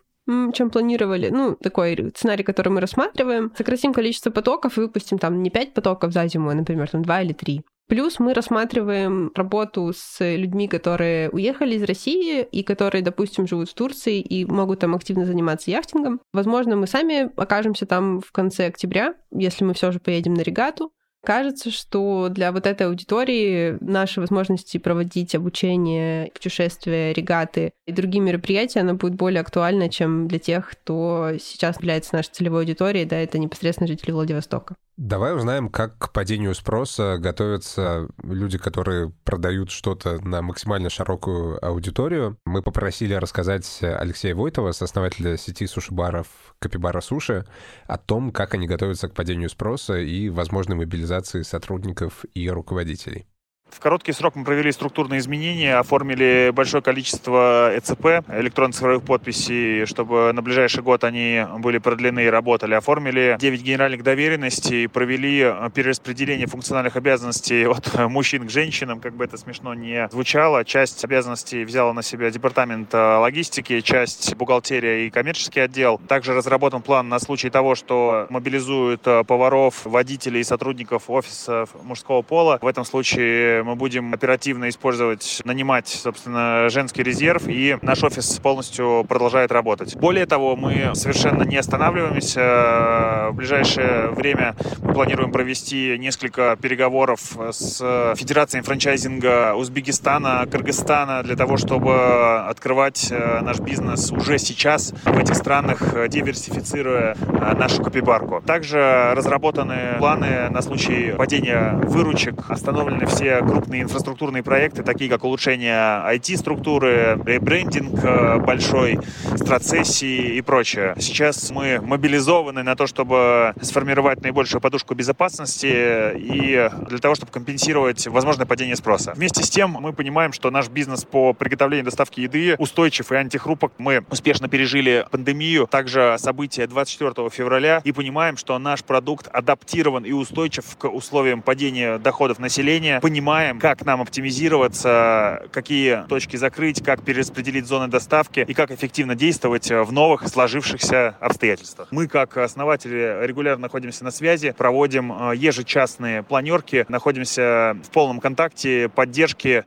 чем 0.53 0.69
планировали. 0.69 1.29
Ну, 1.29 1.55
такой 1.55 2.11
сценарий, 2.15 2.43
который 2.43 2.69
мы 2.69 2.81
рассматриваем. 2.81 3.51
Сократим 3.57 3.93
количество 3.93 4.29
потоков 4.29 4.77
и 4.77 4.81
выпустим 4.81 5.17
там 5.17 5.41
не 5.41 5.49
5 5.49 5.73
потоков 5.73 6.13
за 6.13 6.27
зиму, 6.27 6.51
а, 6.51 6.53
например, 6.53 6.87
там 6.87 7.01
2 7.01 7.21
или 7.23 7.33
3. 7.33 7.63
Плюс 7.87 8.19
мы 8.19 8.33
рассматриваем 8.33 9.31
работу 9.33 9.93
с 9.95 10.17
людьми, 10.19 10.67
которые 10.67 11.29
уехали 11.29 11.75
из 11.75 11.83
России 11.83 12.43
и 12.43 12.61
которые, 12.61 13.01
допустим, 13.01 13.47
живут 13.47 13.69
в 13.69 13.73
Турции 13.73 14.19
и 14.19 14.43
могут 14.43 14.79
там 14.79 14.93
активно 14.93 15.25
заниматься 15.25 15.71
яхтингом. 15.71 16.19
Возможно, 16.33 16.75
мы 16.75 16.85
сами 16.85 17.31
окажемся 17.39 17.85
там 17.85 18.19
в 18.19 18.33
конце 18.33 18.65
октября, 18.65 19.13
если 19.31 19.63
мы 19.63 19.73
все 19.73 19.91
же 19.93 19.99
поедем 19.99 20.33
на 20.33 20.41
регату. 20.41 20.91
Кажется, 21.27 21.71
что 21.71 22.29
для 22.29 22.53
вот 22.53 22.65
этой 22.65 22.87
аудитории 22.87 23.77
наши 23.81 24.21
возможности 24.21 24.77
проводить 24.77 25.35
обучение, 25.35 26.31
путешествия, 26.31 27.11
регаты 27.11 27.73
и 27.85 27.91
другие 27.91 28.21
мероприятия, 28.21 28.79
она 28.79 28.93
будет 28.93 29.15
более 29.15 29.41
актуальна, 29.41 29.89
чем 29.89 30.29
для 30.29 30.39
тех, 30.39 30.69
кто 30.69 31.31
сейчас 31.37 31.79
является 31.79 32.15
нашей 32.15 32.31
целевой 32.31 32.61
аудиторией, 32.61 33.03
да, 33.03 33.17
это 33.17 33.39
непосредственно 33.39 33.89
жители 33.89 34.11
Владивостока. 34.11 34.75
Давай 34.95 35.35
узнаем, 35.35 35.69
как 35.69 35.99
к 35.99 36.11
падению 36.11 36.55
спроса 36.55 37.17
готовятся 37.19 38.07
люди, 38.23 38.57
которые 38.57 39.11
продают 39.25 39.69
что-то 39.69 40.19
на 40.25 40.41
максимально 40.41 40.89
широкую 40.89 41.63
аудиторию. 41.63 42.39
Мы 42.45 42.63
попросили 42.63 43.13
рассказать 43.13 43.79
Алексея 43.83 44.33
Войтова, 44.33 44.71
сооснователя 44.71 45.37
сети 45.37 45.67
суши-баров 45.67 46.27
Капибара 46.57 47.01
Суши, 47.01 47.45
о 47.85 47.99
том, 47.99 48.31
как 48.31 48.55
они 48.55 48.65
готовятся 48.65 49.07
к 49.07 49.13
падению 49.13 49.49
спроса 49.49 49.99
и 49.99 50.29
возможной 50.29 50.77
мобилизации 50.77 51.16
сотрудников 51.43 52.25
и 52.33 52.49
руководителей. 52.49 53.27
В 53.69 53.79
короткий 53.79 54.11
срок 54.11 54.35
мы 54.35 54.43
провели 54.43 54.71
структурные 54.71 55.19
изменения, 55.19 55.77
оформили 55.77 56.51
большое 56.53 56.81
количество 56.81 57.71
ЭЦП, 57.75 58.23
электронных 58.29 58.75
цифровых 58.75 59.03
подписей, 59.03 59.85
чтобы 59.85 60.31
на 60.33 60.41
ближайший 60.41 60.81
год 60.81 61.03
они 61.03 61.45
были 61.59 61.77
продлены 61.77 62.25
и 62.25 62.27
работали. 62.27 62.73
Оформили 62.73 63.37
9 63.39 63.61
генеральных 63.61 64.03
доверенностей, 64.03 64.87
провели 64.87 65.53
перераспределение 65.73 66.47
функциональных 66.47 66.95
обязанностей 66.95 67.67
от 67.67 67.93
мужчин 68.09 68.47
к 68.47 68.49
женщинам, 68.49 68.99
как 68.99 69.15
бы 69.15 69.25
это 69.25 69.37
смешно 69.37 69.73
не 69.73 70.07
звучало. 70.11 70.65
Часть 70.65 71.03
обязанностей 71.05 71.63
взяла 71.63 71.93
на 71.93 72.01
себя 72.01 72.31
департамент 72.31 72.93
э, 72.93 72.97
логистики, 72.97 73.81
часть 73.81 74.35
бухгалтерия 74.35 75.05
и 75.05 75.09
коммерческий 75.09 75.59
отдел. 75.59 75.99
Также 76.07 76.33
разработан 76.33 76.81
план 76.81 77.09
на 77.09 77.19
случай 77.19 77.49
того, 77.49 77.75
что 77.75 78.27
мобилизуют 78.29 79.05
э, 79.05 79.23
поваров, 79.23 79.85
водителей 79.85 80.41
и 80.41 80.43
сотрудников 80.43 81.09
офиса 81.09 81.65
мужского 81.83 82.21
пола. 82.21 82.57
В 82.61 82.67
этом 82.67 82.85
случае 82.85 83.56
мы 83.63 83.75
будем 83.75 84.13
оперативно 84.13 84.69
использовать, 84.69 85.41
нанимать, 85.45 85.87
собственно, 85.87 86.69
женский 86.69 87.03
резерв, 87.03 87.47
и 87.47 87.77
наш 87.81 88.03
офис 88.03 88.39
полностью 88.39 89.05
продолжает 89.07 89.51
работать. 89.51 89.95
Более 89.95 90.25
того, 90.25 90.55
мы 90.55 90.91
совершенно 90.95 91.43
не 91.43 91.57
останавливаемся. 91.57 93.29
В 93.31 93.33
ближайшее 93.35 94.09
время 94.09 94.55
мы 94.79 94.93
планируем 94.93 95.31
провести 95.31 95.97
несколько 95.97 96.57
переговоров 96.61 97.37
с 97.51 98.13
Федерацией 98.15 98.63
франчайзинга 98.63 99.55
Узбекистана, 99.55 100.45
Кыргызстана 100.49 101.23
для 101.23 101.35
того, 101.35 101.57
чтобы 101.57 102.39
открывать 102.47 103.07
э, 103.11 103.41
наш 103.41 103.59
бизнес 103.59 104.11
уже 104.11 104.37
сейчас 104.37 104.93
в 105.03 105.17
этих 105.17 105.35
странах, 105.35 105.79
диверсифицируя 106.09 107.15
э, 107.15 107.53
нашу 107.55 107.83
копибарку. 107.83 108.41
Также 108.45 109.11
разработаны 109.15 109.97
планы 109.99 110.49
на 110.49 110.61
случай 110.61 111.13
падения 111.17 111.79
выручек, 111.83 112.49
остановлены 112.49 113.05
все 113.05 113.41
крупные 113.47 113.83
инфраструктурные 113.83 114.43
проекты, 114.43 114.83
такие 114.83 115.09
как 115.09 115.23
улучшение 115.23 115.73
IT-структуры, 115.73 117.19
ребрендинг 117.25 118.03
э, 118.03 118.37
большой, 118.39 118.99
страцессии 119.35 120.35
и 120.35 120.41
прочее. 120.41 120.95
Сейчас 120.99 121.51
мы 121.51 121.79
мобилизованы 121.81 122.63
на 122.63 122.75
то, 122.75 122.87
чтобы 122.87 123.53
сформировать 123.61 124.21
наибольшую 124.21 124.61
подушку 124.61 124.95
безопасности 124.95 126.13
и 126.15 126.69
для 126.87 126.97
того, 126.99 127.15
чтобы 127.15 127.31
компенсировать 127.31 128.07
возможное 128.07 128.45
падение 128.45 128.75
спроса. 128.75 129.13
Вместе 129.15 129.43
с 129.43 129.49
тем 129.49 129.71
мы 129.71 129.93
понимаем, 129.93 130.33
что 130.33 130.51
наш 130.51 130.69
бизнес 130.69 131.05
по 131.05 131.33
приготовлению 131.33 131.83
и 131.83 131.85
доставке 131.85 132.23
еды 132.23 132.55
устойчив 132.57 133.11
и 133.11 133.15
антихрупок. 133.15 133.73
Мы 133.77 134.03
успешно 134.09 134.47
пережили 134.47 135.05
пандемию, 135.11 135.67
также 135.67 136.15
события 136.19 136.67
24 136.67 137.29
февраля 137.29 137.81
и 137.83 137.91
понимаем, 137.91 138.37
что 138.37 138.57
наш 138.59 138.83
продукт 138.83 139.27
адаптирован 139.27 140.03
и 140.03 140.11
устойчив 140.11 140.65
к 140.77 140.87
условиям 140.89 141.41
падения 141.41 141.97
доходов 141.97 142.39
населения. 142.39 142.99
Понимаем, 142.99 143.36
понимаем, 143.37 143.59
как 143.59 143.85
нам 143.85 144.01
оптимизироваться, 144.01 145.45
какие 145.51 146.07
точки 146.07 146.37
закрыть, 146.37 146.83
как 146.83 147.03
перераспределить 147.03 147.67
зоны 147.67 147.87
доставки 147.87 148.39
и 148.39 148.53
как 148.55 148.71
эффективно 148.71 149.13
действовать 149.13 149.69
в 149.69 149.91
новых 149.91 150.27
сложившихся 150.27 151.15
обстоятельствах. 151.19 151.87
Мы, 151.91 152.07
как 152.07 152.35
основатели, 152.37 153.25
регулярно 153.27 153.63
находимся 153.63 154.03
на 154.03 154.09
связи, 154.09 154.55
проводим 154.57 155.11
э, 155.11 155.35
ежечасные 155.35 156.23
планерки, 156.23 156.87
находимся 156.89 157.77
в 157.83 157.91
полном 157.91 158.19
контакте, 158.19 158.89
поддержке. 158.89 159.65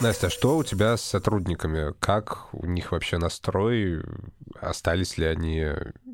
Настя, 0.00 0.26
а 0.26 0.30
что 0.30 0.58
у 0.58 0.64
тебя 0.64 0.94
с 0.98 1.02
сотрудниками? 1.02 1.94
Как 2.00 2.52
у 2.52 2.66
них 2.66 2.92
вообще 2.92 3.16
настрой? 3.16 4.02
Остались 4.60 5.16
ли 5.16 5.24
они? 5.24 5.68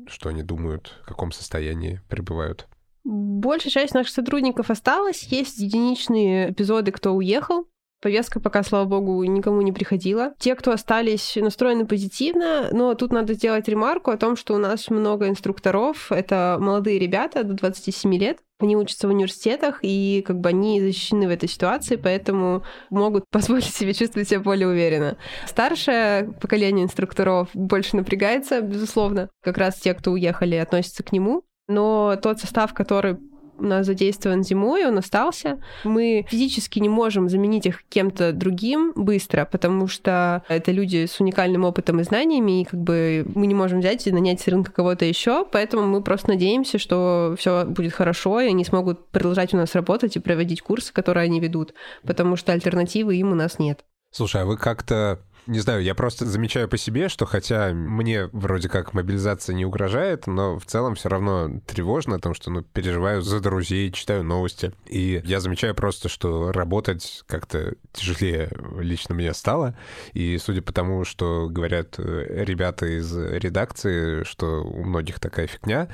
Что 0.07 0.29
они 0.29 0.41
думают? 0.41 0.97
В 1.03 1.07
каком 1.07 1.33
состоянии 1.33 2.01
пребывают? 2.07 2.65
Большая 3.09 3.71
часть 3.71 3.93
наших 3.93 4.13
сотрудников 4.13 4.69
осталась. 4.69 5.23
Есть 5.31 5.59
единичные 5.59 6.51
эпизоды, 6.51 6.91
кто 6.91 7.13
уехал. 7.15 7.69
Повестка 8.01 8.41
пока, 8.41 8.63
слава 8.63 8.83
богу, 8.83 9.23
никому 9.23 9.61
не 9.61 9.71
приходила. 9.71 10.33
Те, 10.39 10.55
кто 10.55 10.71
остались, 10.71 11.37
настроены 11.37 11.87
позитивно, 11.87 12.67
но 12.73 12.93
тут 12.95 13.13
надо 13.13 13.33
сделать 13.33 13.69
ремарку 13.69 14.11
о 14.11 14.17
том, 14.17 14.35
что 14.35 14.55
у 14.55 14.57
нас 14.57 14.89
много 14.89 15.29
инструкторов. 15.29 16.11
Это 16.11 16.57
молодые 16.59 16.99
ребята 16.99 17.45
до 17.45 17.53
27 17.53 18.13
лет. 18.15 18.39
Они 18.59 18.75
учатся 18.75 19.07
в 19.07 19.11
университетах, 19.11 19.79
и 19.83 20.21
как 20.27 20.41
бы 20.41 20.49
они 20.49 20.81
защищены 20.81 21.27
в 21.27 21.31
этой 21.31 21.47
ситуации, 21.47 21.95
поэтому 21.95 22.63
могут 22.89 23.23
позволить 23.31 23.73
себе 23.73 23.93
чувствовать 23.93 24.27
себя 24.27 24.41
более 24.41 24.67
уверенно. 24.67 25.17
Старшее 25.45 26.33
поколение 26.41 26.83
инструкторов 26.83 27.47
больше 27.53 27.95
напрягается, 27.95 28.59
безусловно. 28.59 29.29
Как 29.41 29.57
раз 29.57 29.75
те, 29.75 29.93
кто 29.93 30.11
уехали, 30.11 30.55
относятся 30.55 31.03
к 31.03 31.13
нему 31.13 31.45
но 31.67 32.17
тот 32.21 32.39
состав, 32.39 32.73
который 32.73 33.17
у 33.59 33.63
нас 33.63 33.85
задействован 33.85 34.43
зимой, 34.43 34.85
он 34.85 34.97
остался. 34.97 35.61
Мы 35.83 36.25
физически 36.29 36.79
не 36.79 36.89
можем 36.89 37.29
заменить 37.29 37.65
их 37.65 37.83
кем-то 37.89 38.31
другим 38.31 38.93
быстро, 38.95 39.45
потому 39.45 39.87
что 39.87 40.43
это 40.47 40.71
люди 40.71 41.05
с 41.05 41.19
уникальным 41.19 41.63
опытом 41.63 41.99
и 41.99 42.03
знаниями, 42.03 42.61
и 42.61 42.65
как 42.65 42.79
бы 42.79 43.25
мы 43.33 43.47
не 43.47 43.55
можем 43.55 43.79
взять 43.79 44.05
и 44.07 44.11
нанять 44.11 44.41
с 44.41 44.47
рынка 44.47 44.71
кого-то 44.71 45.05
еще, 45.05 45.45
поэтому 45.51 45.87
мы 45.87 46.01
просто 46.01 46.29
надеемся, 46.29 46.77
что 46.77 47.35
все 47.37 47.65
будет 47.65 47.93
хорошо, 47.93 48.39
и 48.39 48.47
они 48.47 48.63
смогут 48.63 49.09
продолжать 49.09 49.53
у 49.53 49.57
нас 49.57 49.73
работать 49.75 50.15
и 50.15 50.19
проводить 50.19 50.61
курсы, 50.61 50.93
которые 50.93 51.25
они 51.25 51.39
ведут, 51.39 51.73
потому 52.03 52.35
что 52.35 52.51
альтернативы 52.51 53.15
им 53.15 53.31
у 53.31 53.35
нас 53.35 53.59
нет. 53.59 53.83
Слушай, 54.11 54.43
а 54.43 54.45
вы 54.45 54.57
как-то 54.57 55.19
не 55.47 55.59
знаю, 55.59 55.81
я 55.81 55.95
просто 55.95 56.25
замечаю 56.25 56.67
по 56.67 56.77
себе, 56.77 57.09
что 57.09 57.25
хотя 57.25 57.73
мне 57.73 58.27
вроде 58.27 58.69
как 58.69 58.93
мобилизация 58.93 59.55
не 59.55 59.65
угрожает, 59.65 60.27
но 60.27 60.59
в 60.59 60.65
целом 60.65 60.95
все 60.95 61.09
равно 61.09 61.61
тревожно, 61.65 62.15
потому 62.15 62.35
что, 62.35 62.51
ну, 62.51 62.61
переживаю 62.61 63.21
за 63.21 63.39
друзей, 63.39 63.91
читаю 63.91 64.23
новости. 64.23 64.73
И 64.87 65.21
я 65.23 65.39
замечаю 65.39 65.73
просто, 65.73 66.09
что 66.09 66.51
работать 66.51 67.23
как-то 67.27 67.75
тяжелее 67.93 68.51
лично 68.79 69.15
мне 69.15 69.33
стало. 69.33 69.77
И 70.13 70.37
судя 70.37 70.61
по 70.61 70.73
тому, 70.73 71.05
что 71.05 71.47
говорят 71.49 71.95
э, 71.97 72.43
ребята 72.43 72.85
из 72.85 73.15
редакции, 73.15 74.23
что 74.23 74.63
у 74.63 74.83
многих 74.83 75.19
такая 75.19 75.47
фигня, 75.47 75.87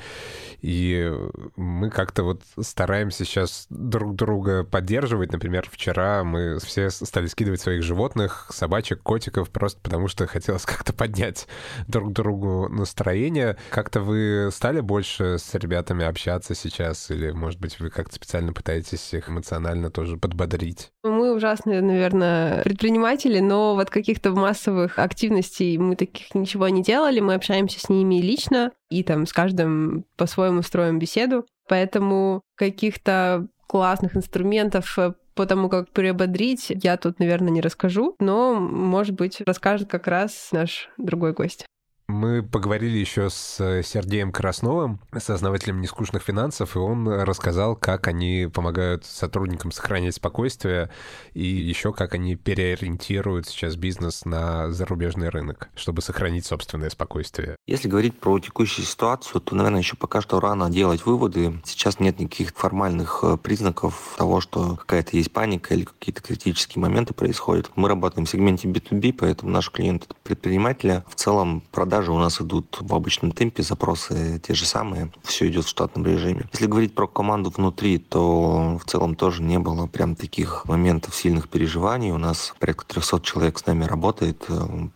и 0.60 1.12
мы 1.56 1.90
как-то 1.90 2.24
вот 2.24 2.42
стараемся 2.60 3.24
сейчас 3.24 3.66
друг 3.70 4.16
друга 4.16 4.64
поддерживать. 4.64 5.32
Например, 5.32 5.66
вчера 5.70 6.24
мы 6.24 6.58
все 6.58 6.90
стали 6.90 7.26
скидывать 7.26 7.60
своих 7.60 7.82
животных, 7.82 8.50
собачек, 8.50 9.02
котиков, 9.02 9.43
выпусков 9.44 9.50
просто 9.50 9.80
потому, 9.80 10.08
что 10.08 10.26
хотелось 10.26 10.64
как-то 10.64 10.92
поднять 10.92 11.46
друг 11.86 12.12
другу 12.12 12.68
настроение. 12.68 13.56
Как-то 13.70 14.00
вы 14.00 14.50
стали 14.52 14.80
больше 14.80 15.38
с 15.38 15.54
ребятами 15.54 16.04
общаться 16.04 16.54
сейчас? 16.54 17.10
Или, 17.10 17.30
может 17.30 17.60
быть, 17.60 17.78
вы 17.80 17.90
как-то 17.90 18.14
специально 18.14 18.52
пытаетесь 18.52 19.14
их 19.14 19.28
эмоционально 19.28 19.90
тоже 19.90 20.16
подбодрить? 20.16 20.90
Мы 21.02 21.34
ужасные, 21.34 21.80
наверное, 21.80 22.62
предприниматели, 22.62 23.40
но 23.40 23.74
вот 23.74 23.90
каких-то 23.90 24.32
массовых 24.32 24.98
активностей 24.98 25.76
мы 25.78 25.96
таких 25.96 26.34
ничего 26.34 26.68
не 26.68 26.82
делали. 26.82 27.20
Мы 27.20 27.34
общаемся 27.34 27.80
с 27.80 27.88
ними 27.88 28.20
лично 28.20 28.72
и 28.90 29.02
там 29.02 29.26
с 29.26 29.32
каждым 29.32 30.04
по-своему 30.16 30.62
строим 30.62 30.98
беседу. 30.98 31.46
Поэтому 31.68 32.42
каких-то 32.56 33.46
классных 33.66 34.16
инструментов 34.16 34.98
э, 34.98 35.14
по 35.34 35.46
тому, 35.46 35.68
как 35.68 35.90
приободрить, 35.90 36.70
я 36.70 36.96
тут, 36.96 37.18
наверное, 37.18 37.50
не 37.50 37.60
расскажу, 37.60 38.16
но, 38.18 38.54
может 38.54 39.14
быть, 39.14 39.40
расскажет 39.46 39.90
как 39.90 40.06
раз 40.06 40.50
наш 40.52 40.88
другой 40.98 41.32
гость. 41.32 41.66
Мы 42.06 42.42
поговорили 42.42 42.98
еще 42.98 43.30
с 43.30 43.58
э, 43.60 43.82
Сергеем 43.82 44.30
Красновым, 44.30 45.00
сооснователем 45.18 45.80
нескучных 45.80 46.22
финансов, 46.22 46.76
и 46.76 46.78
он 46.78 47.08
рассказал, 47.08 47.76
как 47.76 48.08
они 48.08 48.48
помогают 48.52 49.06
сотрудникам 49.06 49.72
сохранять 49.72 50.14
спокойствие 50.14 50.90
и 51.32 51.46
еще 51.46 51.94
как 51.94 52.12
они 52.14 52.36
переориентируют 52.36 53.46
сейчас 53.46 53.76
бизнес 53.76 54.26
на 54.26 54.70
зарубежный 54.70 55.30
рынок, 55.30 55.70
чтобы 55.74 56.02
сохранить 56.02 56.44
собственное 56.44 56.90
спокойствие. 56.90 57.56
Если 57.66 57.88
говорить 57.88 58.18
про 58.18 58.38
текущую 58.38 58.84
ситуацию, 58.84 59.40
то, 59.40 59.54
наверное, 59.54 59.80
еще 59.80 59.96
пока 59.96 60.20
что 60.20 60.40
рано 60.40 60.68
делать 60.68 61.06
выводы. 61.06 61.58
Сейчас 61.64 62.00
нет 62.00 62.20
никаких 62.20 62.50
формальных 62.50 63.20
э, 63.22 63.38
признаков 63.38 64.14
того, 64.18 64.42
что 64.42 64.76
какая-то 64.76 65.16
есть 65.16 65.32
паника 65.32 65.72
или 65.72 65.84
какие-то 65.84 66.22
критические 66.22 66.82
моменты 66.82 67.14
происходят. 67.14 67.70
Мы 67.76 67.88
работаем 67.88 68.26
в 68.26 68.30
сегменте 68.30 68.68
B2B, 68.68 69.14
поэтому 69.18 69.50
наши 69.50 69.72
клиенты— 69.72 70.06
предприниматели. 70.22 71.02
В 71.08 71.14
целом 71.14 71.62
продажи 71.72 71.93
продажи 71.94 72.10
у 72.10 72.18
нас 72.18 72.40
идут 72.40 72.78
в 72.80 72.92
обычном 72.92 73.30
темпе, 73.30 73.62
запросы 73.62 74.40
те 74.44 74.52
же 74.52 74.66
самые, 74.66 75.12
все 75.22 75.48
идет 75.48 75.64
в 75.64 75.68
штатном 75.68 76.04
режиме. 76.04 76.48
Если 76.52 76.66
говорить 76.66 76.92
про 76.92 77.06
команду 77.06 77.50
внутри, 77.50 77.98
то 77.98 78.80
в 78.82 78.90
целом 78.90 79.14
тоже 79.14 79.42
не 79.42 79.60
было 79.60 79.86
прям 79.86 80.16
таких 80.16 80.64
моментов 80.64 81.14
сильных 81.14 81.48
переживаний. 81.48 82.10
У 82.10 82.18
нас 82.18 82.52
порядка 82.58 82.84
300 82.86 83.20
человек 83.20 83.60
с 83.60 83.66
нами 83.66 83.84
работает. 83.84 84.44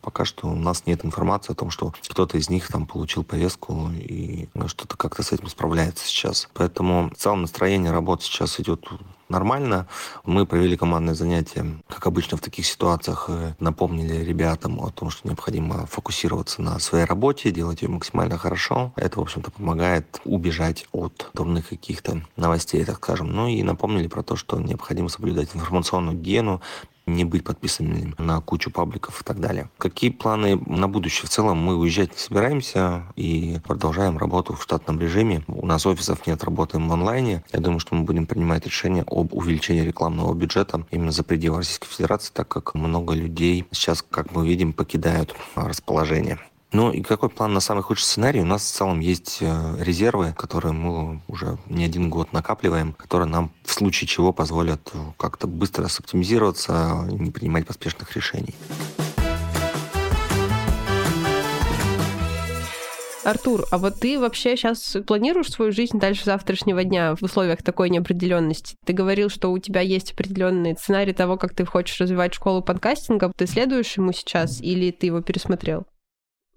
Пока 0.02 0.24
что 0.24 0.48
у 0.48 0.56
нас 0.56 0.86
нет 0.86 1.04
информации 1.04 1.52
о 1.52 1.54
том, 1.54 1.70
что 1.70 1.92
кто-то 2.08 2.36
из 2.36 2.50
них 2.50 2.66
там 2.66 2.84
получил 2.84 3.22
повестку 3.22 3.90
и 3.94 4.48
ну, 4.54 4.66
что-то 4.66 4.96
как-то 4.96 5.22
с 5.22 5.30
этим 5.30 5.46
справляется 5.46 6.04
сейчас. 6.04 6.48
Поэтому 6.52 7.10
в 7.10 7.16
целом 7.16 7.42
настроение 7.42 7.92
работы 7.92 8.24
сейчас 8.24 8.58
идет 8.58 8.88
нормально. 9.28 9.86
Мы 10.24 10.46
провели 10.46 10.76
командное 10.76 11.14
занятие, 11.14 11.80
как 11.88 12.06
обычно 12.06 12.36
в 12.36 12.40
таких 12.40 12.66
ситуациях, 12.66 13.26
э, 13.28 13.54
напомнили 13.58 14.24
ребятам 14.24 14.80
о 14.80 14.90
том, 14.90 15.10
что 15.10 15.26
необходимо 15.28 15.86
фокусироваться 15.86 16.62
на 16.62 16.78
своей 16.78 17.04
работе, 17.04 17.50
делать 17.50 17.82
ее 17.82 17.88
максимально 17.88 18.38
хорошо. 18.38 18.92
Это, 18.96 19.18
в 19.18 19.22
общем-то, 19.22 19.50
помогает 19.50 20.20
убежать 20.24 20.86
от 20.92 21.30
дурных 21.34 21.68
каких-то 21.68 22.22
новостей, 22.36 22.84
так 22.84 22.96
скажем. 22.96 23.32
Ну 23.32 23.48
и 23.48 23.62
напомнили 23.62 24.08
про 24.08 24.22
то, 24.22 24.36
что 24.36 24.58
необходимо 24.58 25.08
соблюдать 25.08 25.54
информационную 25.54 26.16
гигиену, 26.16 26.60
не 27.08 27.24
быть 27.24 27.44
подписанными 27.44 28.14
на 28.18 28.40
кучу 28.40 28.70
пабликов 28.70 29.20
и 29.20 29.24
так 29.24 29.40
далее. 29.40 29.70
Какие 29.78 30.10
планы 30.10 30.56
на 30.66 30.88
будущее? 30.88 31.26
В 31.26 31.30
целом 31.30 31.58
мы 31.58 31.76
уезжать 31.76 32.12
не 32.12 32.18
собираемся 32.18 33.04
и 33.16 33.58
продолжаем 33.64 34.18
работу 34.18 34.54
в 34.54 34.62
штатном 34.62 35.00
режиме. 35.00 35.42
У 35.48 35.66
нас 35.66 35.86
офисов 35.86 36.26
нет, 36.26 36.42
работаем 36.44 36.88
в 36.88 36.92
онлайне. 36.92 37.42
Я 37.52 37.60
думаю, 37.60 37.80
что 37.80 37.94
мы 37.94 38.04
будем 38.04 38.26
принимать 38.26 38.66
решение 38.66 39.04
об 39.06 39.34
увеличении 39.34 39.82
рекламного 39.82 40.34
бюджета 40.34 40.86
именно 40.90 41.12
за 41.12 41.24
пределы 41.24 41.58
Российской 41.58 41.88
Федерации, 41.88 42.32
так 42.32 42.48
как 42.48 42.74
много 42.74 43.14
людей 43.14 43.66
сейчас, 43.72 44.02
как 44.02 44.34
мы 44.34 44.46
видим, 44.46 44.72
покидают 44.72 45.34
расположение. 45.54 46.38
Ну 46.70 46.92
и 46.92 47.02
какой 47.02 47.30
план 47.30 47.54
на 47.54 47.60
самый 47.60 47.82
худший 47.82 48.04
сценарий? 48.04 48.40
У 48.40 48.44
нас 48.44 48.62
в 48.62 48.74
целом 48.74 49.00
есть 49.00 49.38
э, 49.40 49.76
резервы, 49.80 50.34
которые 50.36 50.72
мы 50.72 51.22
уже 51.26 51.56
не 51.66 51.84
один 51.84 52.10
год 52.10 52.34
накапливаем, 52.34 52.92
которые 52.92 53.26
нам 53.26 53.50
в 53.64 53.72
случае 53.72 54.06
чего 54.06 54.34
позволят 54.34 54.90
э, 54.92 54.98
как-то 55.16 55.46
быстро 55.46 55.88
соптимизироваться 55.88 57.08
и 57.10 57.14
не 57.14 57.30
принимать 57.30 57.66
поспешных 57.66 58.14
решений. 58.14 58.54
Артур, 63.24 63.64
а 63.70 63.78
вот 63.78 64.00
ты 64.00 64.18
вообще 64.18 64.56
сейчас 64.56 64.96
планируешь 65.06 65.50
свою 65.50 65.72
жизнь 65.72 65.98
дальше 65.98 66.24
завтрашнего 66.24 66.84
дня 66.84 67.14
в 67.14 67.22
условиях 67.22 67.62
такой 67.62 67.88
неопределенности? 67.88 68.76
Ты 68.84 68.92
говорил, 68.92 69.30
что 69.30 69.50
у 69.50 69.58
тебя 69.58 69.80
есть 69.80 70.12
определенный 70.12 70.76
сценарий 70.76 71.14
того, 71.14 71.38
как 71.38 71.54
ты 71.54 71.64
хочешь 71.64 71.98
развивать 72.00 72.34
школу 72.34 72.62
подкастинга. 72.62 73.32
Ты 73.36 73.46
следуешь 73.46 73.96
ему 73.96 74.12
сейчас 74.12 74.60
или 74.60 74.90
ты 74.90 75.06
его 75.06 75.22
пересмотрел? 75.22 75.86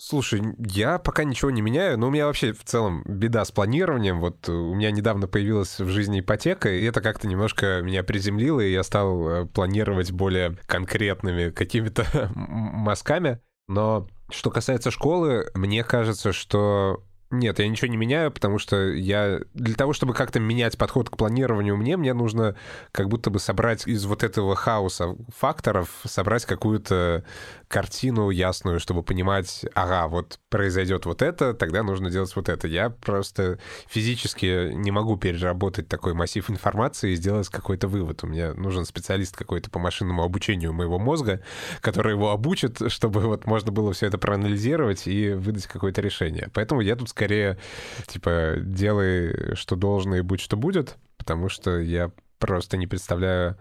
Слушай, 0.04 0.42
я 0.58 0.98
пока 0.98 1.24
ничего 1.24 1.52
не 1.52 1.62
меняю, 1.62 1.96
но 1.96 2.08
у 2.08 2.10
меня 2.10 2.26
вообще 2.26 2.54
в 2.54 2.64
целом 2.64 3.04
беда 3.06 3.46
с 3.46 3.52
планированием. 3.52 4.20
Вот 4.20 4.50
у 4.50 4.74
меня 4.74 4.90
недавно 4.90 5.28
появилась 5.28 5.80
в 5.80 5.90
жизни 5.90 6.22
ипотека, 6.22 6.72
и 6.72 6.84
это 6.86 7.02
как-то 7.02 7.28
немножко 7.28 7.82
меня 7.84 8.04
приземлило, 8.04 8.62
и 8.62 8.72
я 8.72 8.82
стал 8.82 9.30
э, 9.30 9.46
планировать 9.46 10.12
более 10.12 10.58
конкретными 10.66 11.52
какими-то 11.52 12.32
мазками. 12.34 13.42
Но 13.68 14.08
что 14.32 14.50
касается 14.50 14.90
школы, 14.90 15.52
мне 15.54 15.84
кажется, 15.84 16.34
что 16.34 17.04
нет, 17.32 17.60
я 17.60 17.68
ничего 17.68 17.88
не 17.88 17.98
меняю, 17.98 18.32
потому 18.32 18.60
что 18.60 18.92
я 18.92 19.40
для 19.54 19.76
того, 19.76 19.94
чтобы 19.94 20.14
как-то 20.14 20.40
менять 20.40 20.78
подход 20.78 21.10
к 21.10 21.18
планированию 21.18 21.78
мне, 21.78 21.98
мне 21.98 22.14
нужно 22.14 22.56
как 22.92 23.10
будто 23.10 23.30
бы 23.30 23.40
собрать 23.40 23.88
из 23.88 24.06
вот 24.06 24.24
этого 24.24 24.56
хаоса 24.56 25.16
факторов, 25.38 25.90
собрать 26.06 26.46
какую-то 26.46 27.24
картину 27.68 28.30
ясную, 28.30 28.80
чтобы 28.80 29.02
понимать, 29.02 29.66
ага, 29.74 30.08
вот 30.08 30.40
произойдет 30.50 31.06
вот 31.06 31.22
это, 31.22 31.54
тогда 31.54 31.84
нужно 31.84 32.10
делать 32.10 32.36
вот 32.36 32.50
это. 32.50 32.68
Я 32.68 32.90
просто 32.90 33.60
физически 33.88 34.74
не 34.74 34.92
могу 34.92 35.16
переработать 35.18 35.88
такой 35.88 36.14
массив 36.14 36.50
информации 36.50 37.12
и 37.12 37.16
сделать 37.16 37.48
какой-то 37.48 37.88
вывод. 37.88 38.24
У 38.24 38.28
меня 38.28 38.54
нужен 38.54 38.86
специалист 38.86 39.36
какой-то 39.36 39.70
по 39.70 39.80
машинному 39.80 40.24
обучению 40.24 40.74
моего 40.74 41.00
мозга, 41.00 41.42
который 41.80 42.14
его 42.14 42.32
обучит, 42.32 42.92
чтобы 42.92 43.22
вот 43.22 43.46
можно 43.46 43.72
было 43.72 43.94
все 43.94 44.08
это 44.08 44.18
проанализировать 44.18 45.08
и 45.08 45.32
выдать 45.32 45.68
какое-то 45.68 46.02
решение. 46.02 46.50
Поэтому 46.54 46.82
я 46.82 46.98
тут 46.98 47.10
скорее, 47.22 47.60
типа, 48.08 48.56
делай, 48.58 49.56
что 49.56 49.76
должно, 49.76 50.16
и 50.16 50.22
будь, 50.22 50.42
что 50.42 50.58
будет, 50.58 50.98
потому 51.18 51.50
что 51.50 51.80
я 51.80 52.12
просто 52.40 52.78
не 52.78 52.88
представляю, 52.88 53.60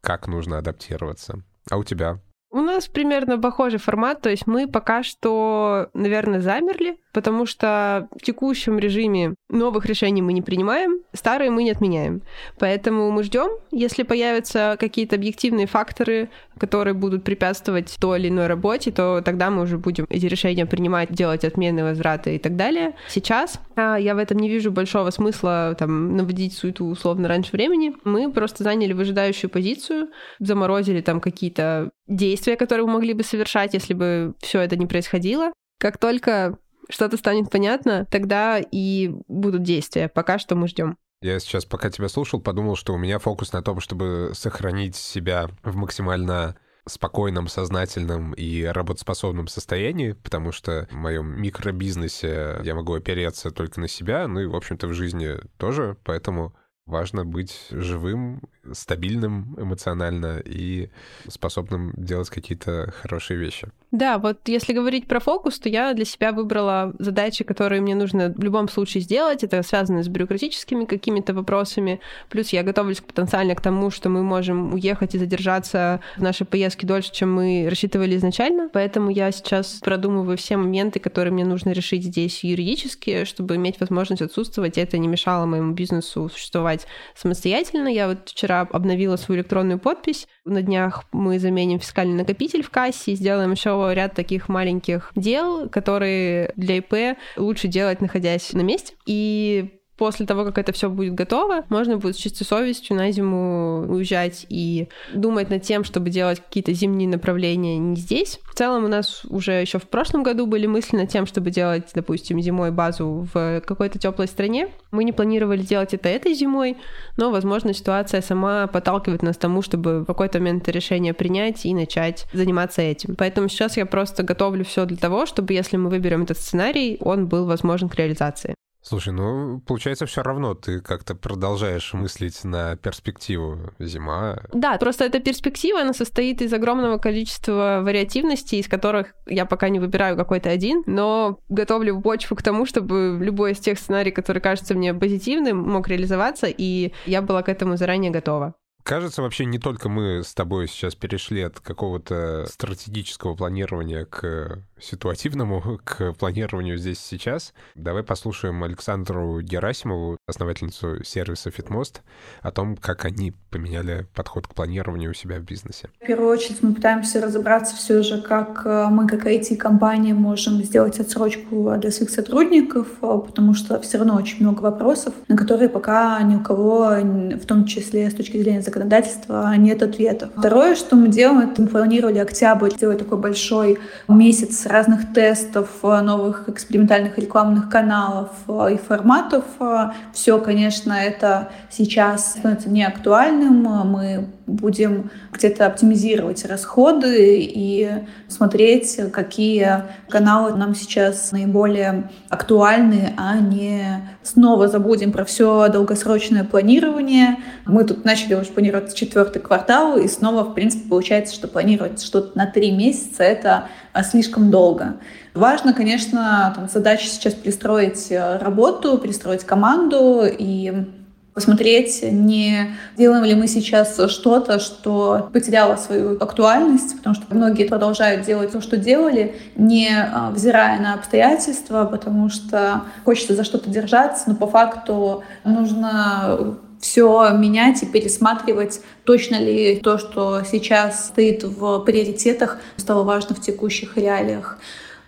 как 0.00 0.26
нужно 0.26 0.58
адаптироваться. 0.58 1.44
А 1.70 1.76
у 1.76 1.84
тебя? 1.84 2.20
У 2.52 2.60
нас 2.60 2.88
примерно 2.88 3.38
похожий 3.38 3.78
формат, 3.78 4.22
то 4.22 4.28
есть 4.28 4.46
мы 4.46 4.66
пока 4.66 5.04
что, 5.04 5.88
наверное, 5.94 6.40
замерли, 6.40 6.98
потому 7.12 7.46
что 7.46 8.08
в 8.18 8.24
текущем 8.24 8.78
режиме 8.78 9.34
новых 9.48 9.86
решений 9.86 10.20
мы 10.20 10.32
не 10.32 10.42
принимаем, 10.42 11.00
старые 11.12 11.50
мы 11.50 11.62
не 11.62 11.70
отменяем. 11.70 12.22
Поэтому 12.58 13.08
мы 13.12 13.22
ждем, 13.22 13.50
если 13.70 14.02
появятся 14.02 14.76
какие-то 14.80 15.14
объективные 15.14 15.68
факторы, 15.68 16.28
которые 16.58 16.94
будут 16.94 17.22
препятствовать 17.22 17.96
той 18.00 18.18
или 18.18 18.28
иной 18.28 18.48
работе, 18.48 18.90
то 18.90 19.22
тогда 19.24 19.50
мы 19.50 19.62
уже 19.62 19.78
будем 19.78 20.06
эти 20.10 20.26
решения 20.26 20.66
принимать, 20.66 21.12
делать 21.12 21.44
отмены, 21.44 21.84
возвраты 21.84 22.34
и 22.34 22.38
так 22.38 22.56
далее. 22.56 22.94
Сейчас 23.08 23.60
а, 23.80 23.96
я 23.96 24.14
в 24.14 24.18
этом 24.18 24.38
не 24.38 24.48
вижу 24.48 24.70
большого 24.70 25.10
смысла 25.10 25.74
там 25.78 26.16
наводить 26.16 26.54
суету 26.54 26.86
условно 26.86 27.28
раньше 27.28 27.52
времени. 27.52 27.94
Мы 28.04 28.30
просто 28.30 28.62
заняли 28.64 28.92
выжидающую 28.92 29.50
позицию, 29.50 30.10
заморозили 30.38 31.00
там 31.00 31.20
какие-то 31.20 31.90
действия, 32.06 32.56
которые 32.56 32.86
мы 32.86 32.94
могли 32.94 33.14
бы 33.14 33.22
совершать, 33.22 33.74
если 33.74 33.94
бы 33.94 34.34
все 34.40 34.60
это 34.60 34.76
не 34.76 34.86
происходило. 34.86 35.52
Как 35.78 35.98
только 35.98 36.58
что-то 36.90 37.16
станет 37.16 37.50
понятно, 37.50 38.06
тогда 38.10 38.58
и 38.58 39.10
будут 39.28 39.62
действия. 39.62 40.08
Пока 40.08 40.38
что 40.38 40.54
мы 40.56 40.68
ждем. 40.68 40.96
Я 41.22 41.38
сейчас, 41.38 41.64
пока 41.64 41.90
тебя 41.90 42.08
слушал, 42.08 42.40
подумал, 42.40 42.76
что 42.76 42.94
у 42.94 42.98
меня 42.98 43.18
фокус 43.18 43.52
на 43.52 43.62
том, 43.62 43.80
чтобы 43.80 44.32
сохранить 44.34 44.96
себя 44.96 45.48
в 45.62 45.76
максимально 45.76 46.56
спокойном, 46.86 47.48
сознательном 47.48 48.32
и 48.32 48.62
работоспособном 48.64 49.48
состоянии, 49.48 50.12
потому 50.12 50.52
что 50.52 50.88
в 50.90 50.94
моем 50.94 51.40
микробизнесе 51.40 52.60
я 52.62 52.74
могу 52.74 52.94
опереться 52.94 53.50
только 53.50 53.80
на 53.80 53.88
себя, 53.88 54.26
ну 54.28 54.40
и, 54.40 54.46
в 54.46 54.56
общем-то, 54.56 54.86
в 54.86 54.94
жизни 54.94 55.36
тоже, 55.58 55.96
поэтому 56.04 56.54
важно 56.86 57.24
быть 57.24 57.68
живым, 57.70 58.42
стабильным 58.72 59.56
эмоционально 59.58 60.40
и 60.44 60.90
способным 61.28 61.92
делать 61.96 62.30
какие-то 62.30 62.92
хорошие 63.02 63.38
вещи. 63.38 63.68
Да, 63.90 64.18
вот 64.18 64.46
если 64.46 64.72
говорить 64.72 65.08
про 65.08 65.18
фокус, 65.18 65.58
то 65.58 65.68
я 65.68 65.94
для 65.94 66.04
себя 66.04 66.32
выбрала 66.32 66.94
задачи, 66.98 67.42
которые 67.42 67.80
мне 67.80 67.94
нужно 67.94 68.32
в 68.36 68.42
любом 68.42 68.68
случае 68.68 69.02
сделать. 69.02 69.42
Это 69.42 69.62
связано 69.62 70.02
с 70.02 70.08
бюрократическими 70.08 70.84
какими-то 70.84 71.34
вопросами. 71.34 72.00
Плюс 72.28 72.50
я 72.50 72.62
готовлюсь 72.62 73.00
потенциально 73.00 73.54
к 73.54 73.60
тому, 73.60 73.90
что 73.90 74.08
мы 74.08 74.22
можем 74.22 74.74
уехать 74.74 75.14
и 75.14 75.18
задержаться 75.18 76.00
в 76.16 76.22
нашей 76.22 76.46
поездке 76.46 76.86
дольше, 76.86 77.12
чем 77.12 77.32
мы 77.32 77.66
рассчитывали 77.68 78.16
изначально. 78.16 78.68
Поэтому 78.72 79.10
я 79.10 79.32
сейчас 79.32 79.80
продумываю 79.82 80.36
все 80.36 80.56
моменты, 80.56 81.00
которые 81.00 81.32
мне 81.32 81.44
нужно 81.44 81.70
решить 81.70 82.04
здесь 82.04 82.44
юридически, 82.44 83.24
чтобы 83.24 83.56
иметь 83.56 83.80
возможность 83.80 84.22
отсутствовать, 84.22 84.78
и 84.78 84.80
это 84.80 84.98
не 84.98 85.08
мешало 85.08 85.46
моему 85.46 85.72
бизнесу 85.72 86.28
существовать 86.28 86.86
самостоятельно. 87.16 87.88
Я 87.88 88.08
вот 88.08 88.28
вчера 88.28 88.49
обновила 88.58 89.16
свою 89.16 89.40
электронную 89.40 89.78
подпись. 89.78 90.26
На 90.44 90.62
днях 90.62 91.04
мы 91.12 91.38
заменим 91.38 91.78
фискальный 91.78 92.16
накопитель 92.16 92.62
в 92.62 92.70
кассе 92.70 93.14
сделаем 93.14 93.52
еще 93.52 93.90
ряд 93.92 94.14
таких 94.14 94.48
маленьких 94.48 95.12
дел, 95.14 95.68
которые 95.68 96.52
для 96.56 96.78
ИП 96.78 97.18
лучше 97.36 97.68
делать, 97.68 98.00
находясь 98.00 98.52
на 98.52 98.60
месте. 98.60 98.94
И 99.06 99.79
после 100.00 100.24
того, 100.24 100.46
как 100.46 100.56
это 100.56 100.72
все 100.72 100.88
будет 100.88 101.14
готово, 101.14 101.66
можно 101.68 101.98
будет 101.98 102.16
с 102.16 102.18
чистой 102.18 102.44
совестью 102.44 102.96
на 102.96 103.12
зиму 103.12 103.84
уезжать 103.86 104.46
и 104.48 104.88
думать 105.12 105.50
над 105.50 105.62
тем, 105.62 105.84
чтобы 105.84 106.08
делать 106.08 106.40
какие-то 106.40 106.72
зимние 106.72 107.06
направления 107.06 107.76
не 107.76 107.96
здесь. 107.96 108.40
В 108.50 108.54
целом 108.54 108.84
у 108.84 108.88
нас 108.88 109.26
уже 109.26 109.52
еще 109.52 109.78
в 109.78 109.82
прошлом 109.82 110.22
году 110.22 110.46
были 110.46 110.66
мысли 110.66 110.96
над 110.96 111.10
тем, 111.10 111.26
чтобы 111.26 111.50
делать, 111.50 111.90
допустим, 111.94 112.40
зимой 112.40 112.70
базу 112.70 113.28
в 113.34 113.60
какой-то 113.60 113.98
теплой 113.98 114.26
стране. 114.26 114.68
Мы 114.90 115.04
не 115.04 115.12
планировали 115.12 115.60
делать 115.60 115.92
это 115.92 116.08
этой 116.08 116.32
зимой, 116.32 116.78
но, 117.18 117.30
возможно, 117.30 117.74
ситуация 117.74 118.22
сама 118.22 118.68
подталкивает 118.68 119.20
нас 119.20 119.36
к 119.36 119.40
тому, 119.40 119.60
чтобы 119.60 120.00
в 120.00 120.06
какой-то 120.06 120.38
момент 120.38 120.66
решение 120.70 121.12
принять 121.12 121.66
и 121.66 121.74
начать 121.74 122.24
заниматься 122.32 122.80
этим. 122.80 123.16
Поэтому 123.16 123.50
сейчас 123.50 123.76
я 123.76 123.84
просто 123.84 124.22
готовлю 124.22 124.64
все 124.64 124.86
для 124.86 124.96
того, 124.96 125.26
чтобы, 125.26 125.52
если 125.52 125.76
мы 125.76 125.90
выберем 125.90 126.22
этот 126.22 126.38
сценарий, 126.38 126.96
он 127.02 127.26
был 127.26 127.44
возможен 127.44 127.90
к 127.90 127.96
реализации. 127.96 128.54
Слушай, 128.82 129.12
ну, 129.12 129.60
получается, 129.60 130.06
все 130.06 130.22
равно 130.22 130.54
ты 130.54 130.80
как-то 130.80 131.14
продолжаешь 131.14 131.92
мыслить 131.92 132.44
на 132.44 132.76
перспективу 132.76 133.72
зима. 133.78 134.40
Да, 134.52 134.78
просто 134.78 135.04
эта 135.04 135.20
перспектива, 135.20 135.80
она 135.80 135.92
состоит 135.92 136.40
из 136.40 136.52
огромного 136.52 136.98
количества 136.98 137.80
вариативностей, 137.82 138.58
из 138.58 138.68
которых 138.68 139.14
я 139.26 139.44
пока 139.44 139.68
не 139.68 139.80
выбираю 139.80 140.16
какой-то 140.16 140.48
один, 140.48 140.82
но 140.86 141.40
готовлю 141.48 142.00
почву 142.00 142.36
к 142.36 142.42
тому, 142.42 142.64
чтобы 142.64 143.18
любой 143.20 143.52
из 143.52 143.58
тех 143.58 143.78
сценариев, 143.78 144.14
который 144.14 144.40
кажется 144.40 144.74
мне 144.74 144.94
позитивным, 144.94 145.58
мог 145.58 145.88
реализоваться, 145.88 146.46
и 146.46 146.92
я 147.04 147.20
была 147.22 147.42
к 147.42 147.48
этому 147.48 147.76
заранее 147.76 148.10
готова. 148.10 148.54
Кажется, 148.82 149.22
вообще 149.22 149.44
не 149.44 149.58
только 149.58 149.88
мы 149.88 150.24
с 150.24 150.34
тобой 150.34 150.66
сейчас 150.66 150.94
перешли 150.94 151.42
от 151.42 151.60
какого-то 151.60 152.46
стратегического 152.46 153.34
планирования 153.34 154.06
к 154.06 154.64
ситуативному, 154.80 155.80
к 155.84 156.12
планированию 156.14 156.76
здесь 156.76 156.98
сейчас. 156.98 157.52
Давай 157.74 158.02
послушаем 158.02 158.62
Александру 158.64 159.40
Герасимову, 159.40 160.16
основательницу 160.26 161.04
сервиса 161.04 161.50
Fitmost, 161.50 162.00
о 162.42 162.50
том, 162.50 162.76
как 162.76 163.04
они 163.04 163.32
поменяли 163.50 164.06
подход 164.14 164.46
к 164.46 164.54
планированию 164.54 165.10
у 165.10 165.14
себя 165.14 165.38
в 165.38 165.42
бизнесе. 165.42 165.88
В 166.00 166.06
первую 166.06 166.30
очередь 166.30 166.62
мы 166.62 166.74
пытаемся 166.74 167.20
разобраться 167.20 167.76
все 167.76 168.02
же, 168.02 168.20
как 168.20 168.62
э, 168.64 168.86
мы, 168.90 169.06
как 169.06 169.26
IT-компания, 169.26 170.14
можем 170.14 170.62
сделать 170.62 171.00
отсрочку 171.00 171.74
для 171.78 171.90
своих 171.90 172.10
сотрудников, 172.10 172.86
э, 173.02 173.20
потому 173.26 173.54
что 173.54 173.80
все 173.80 173.98
равно 173.98 174.14
очень 174.16 174.40
много 174.40 174.62
вопросов, 174.62 175.14
на 175.28 175.36
которые 175.36 175.68
пока 175.68 176.20
ни 176.22 176.36
у 176.36 176.40
кого, 176.40 176.96
в 177.00 177.46
том 177.46 177.64
числе 177.64 178.10
с 178.10 178.14
точки 178.14 178.38
зрения 178.38 178.62
законодательства, 178.62 179.54
нет 179.56 179.82
ответов. 179.82 180.30
Второе, 180.36 180.74
что 180.74 180.96
мы 180.96 181.08
делаем, 181.08 181.50
это 181.50 181.62
мы 181.62 181.68
планировали 181.68 182.18
октябрь 182.18 182.70
сделать 182.70 182.98
такой 182.98 183.18
большой 183.18 183.78
месяц 184.08 184.66
разных 184.70 185.12
тестов, 185.12 185.68
э, 185.82 186.00
новых 186.00 186.48
экспериментальных 186.48 187.18
рекламных 187.18 187.68
каналов 187.68 188.30
э, 188.48 188.74
и 188.74 188.76
форматов. 188.76 189.44
Э, 189.60 189.90
Все, 190.12 190.38
конечно, 190.38 190.92
это 190.92 191.50
сейчас 191.70 192.32
становится 192.32 192.70
не 192.70 192.84
актуальным. 192.84 193.62
Мы 193.62 194.26
будем 194.50 195.10
где-то 195.32 195.66
оптимизировать 195.66 196.44
расходы 196.44 197.40
и 197.40 197.88
смотреть, 198.28 199.00
какие 199.12 199.84
каналы 200.08 200.56
нам 200.56 200.74
сейчас 200.74 201.32
наиболее 201.32 202.10
актуальны, 202.28 203.14
а 203.16 203.38
не 203.38 204.08
снова 204.22 204.68
забудем 204.68 205.12
про 205.12 205.24
все 205.24 205.68
долгосрочное 205.68 206.44
планирование. 206.44 207.38
Мы 207.66 207.84
тут 207.84 208.04
начали 208.04 208.34
уже 208.34 208.50
планировать 208.50 208.94
четвертый 208.94 209.40
квартал, 209.40 209.96
и 209.96 210.08
снова, 210.08 210.44
в 210.44 210.54
принципе, 210.54 210.88
получается, 210.88 211.34
что 211.34 211.48
планировать 211.48 212.02
что-то 212.02 212.36
на 212.36 212.46
три 212.46 212.70
месяца— 212.70 213.22
это 213.24 213.68
а, 213.92 214.02
слишком 214.02 214.50
долго. 214.50 214.96
Важно, 215.34 215.72
конечно, 215.72 216.52
там, 216.54 216.68
задача 216.68 217.06
сейчас 217.06 217.34
перестроить 217.34 218.10
э, 218.10 218.38
работу, 218.38 218.98
перестроить 218.98 219.44
команду 219.44 220.24
и 220.26 220.86
посмотреть, 221.34 222.02
не 222.02 222.74
делаем 222.96 223.24
ли 223.24 223.34
мы 223.34 223.46
сейчас 223.46 224.00
что-то, 224.10 224.58
что 224.58 225.30
потеряло 225.32 225.76
свою 225.76 226.16
актуальность, 226.16 226.96
потому 226.96 227.14
что 227.14 227.24
многие 227.34 227.64
продолжают 227.64 228.26
делать 228.26 228.52
то, 228.52 228.60
что 228.60 228.76
делали, 228.76 229.36
не 229.56 229.90
а, 229.90 230.30
взирая 230.30 230.80
на 230.80 230.94
обстоятельства, 230.94 231.84
потому 231.84 232.28
что 232.28 232.82
хочется 233.04 233.34
за 233.34 233.44
что-то 233.44 233.70
держаться, 233.70 234.24
но 234.26 234.34
по 234.34 234.46
факту 234.46 235.22
нужно 235.44 236.56
все 236.80 237.30
менять 237.32 237.82
и 237.82 237.86
пересматривать, 237.86 238.80
точно 239.04 239.36
ли 239.36 239.76
то, 239.76 239.98
что 239.98 240.42
сейчас 240.50 241.08
стоит 241.08 241.44
в 241.44 241.80
приоритетах, 241.80 242.58
стало 242.76 243.04
важно 243.04 243.34
в 243.36 243.40
текущих 243.40 243.96
реалиях. 243.96 244.58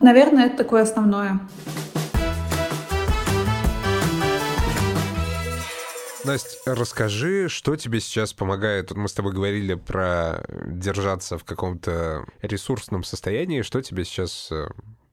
Наверное, 0.00 0.46
это 0.46 0.58
такое 0.58 0.82
основное. 0.82 1.40
Настя, 6.24 6.56
расскажи, 6.66 7.48
что 7.48 7.74
тебе 7.74 7.98
сейчас 7.98 8.32
помогает? 8.32 8.90
Вот 8.90 8.98
мы 8.98 9.08
с 9.08 9.12
тобой 9.12 9.32
говорили 9.32 9.74
про 9.74 10.44
держаться 10.66 11.36
в 11.36 11.44
каком-то 11.44 12.24
ресурсном 12.42 13.02
состоянии. 13.02 13.62
Что 13.62 13.82
тебе 13.82 14.04
сейчас 14.04 14.48
э, 14.52 14.68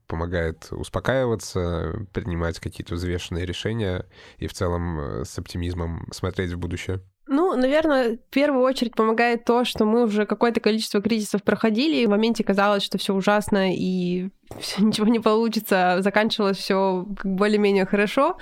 помогает 0.06 0.68
успокаиваться, 0.70 2.06
принимать 2.12 2.60
какие-то 2.60 2.94
взвешенные 2.94 3.44
решения 3.44 4.06
и 4.38 4.46
в 4.46 4.52
целом 4.52 5.00
э, 5.00 5.24
с 5.24 5.36
оптимизмом 5.36 6.06
смотреть 6.12 6.52
в 6.52 6.58
будущее? 6.58 7.00
Ну, 7.32 7.54
наверное, 7.54 8.16
в 8.16 8.30
первую 8.30 8.64
очередь 8.64 8.96
помогает 8.96 9.44
то, 9.44 9.64
что 9.64 9.84
мы 9.84 10.02
уже 10.02 10.26
какое-то 10.26 10.58
количество 10.58 11.00
кризисов 11.00 11.44
проходили, 11.44 11.98
и 11.98 12.06
в 12.06 12.10
моменте 12.10 12.42
казалось, 12.42 12.82
что 12.82 12.98
все 12.98 13.14
ужасно 13.14 13.72
и 13.72 14.30
все, 14.60 14.82
ничего 14.82 15.06
не 15.06 15.20
получится, 15.20 15.98
заканчивалось 16.00 16.58
все 16.58 17.06
более-менее 17.22 17.86
хорошо. 17.86 18.36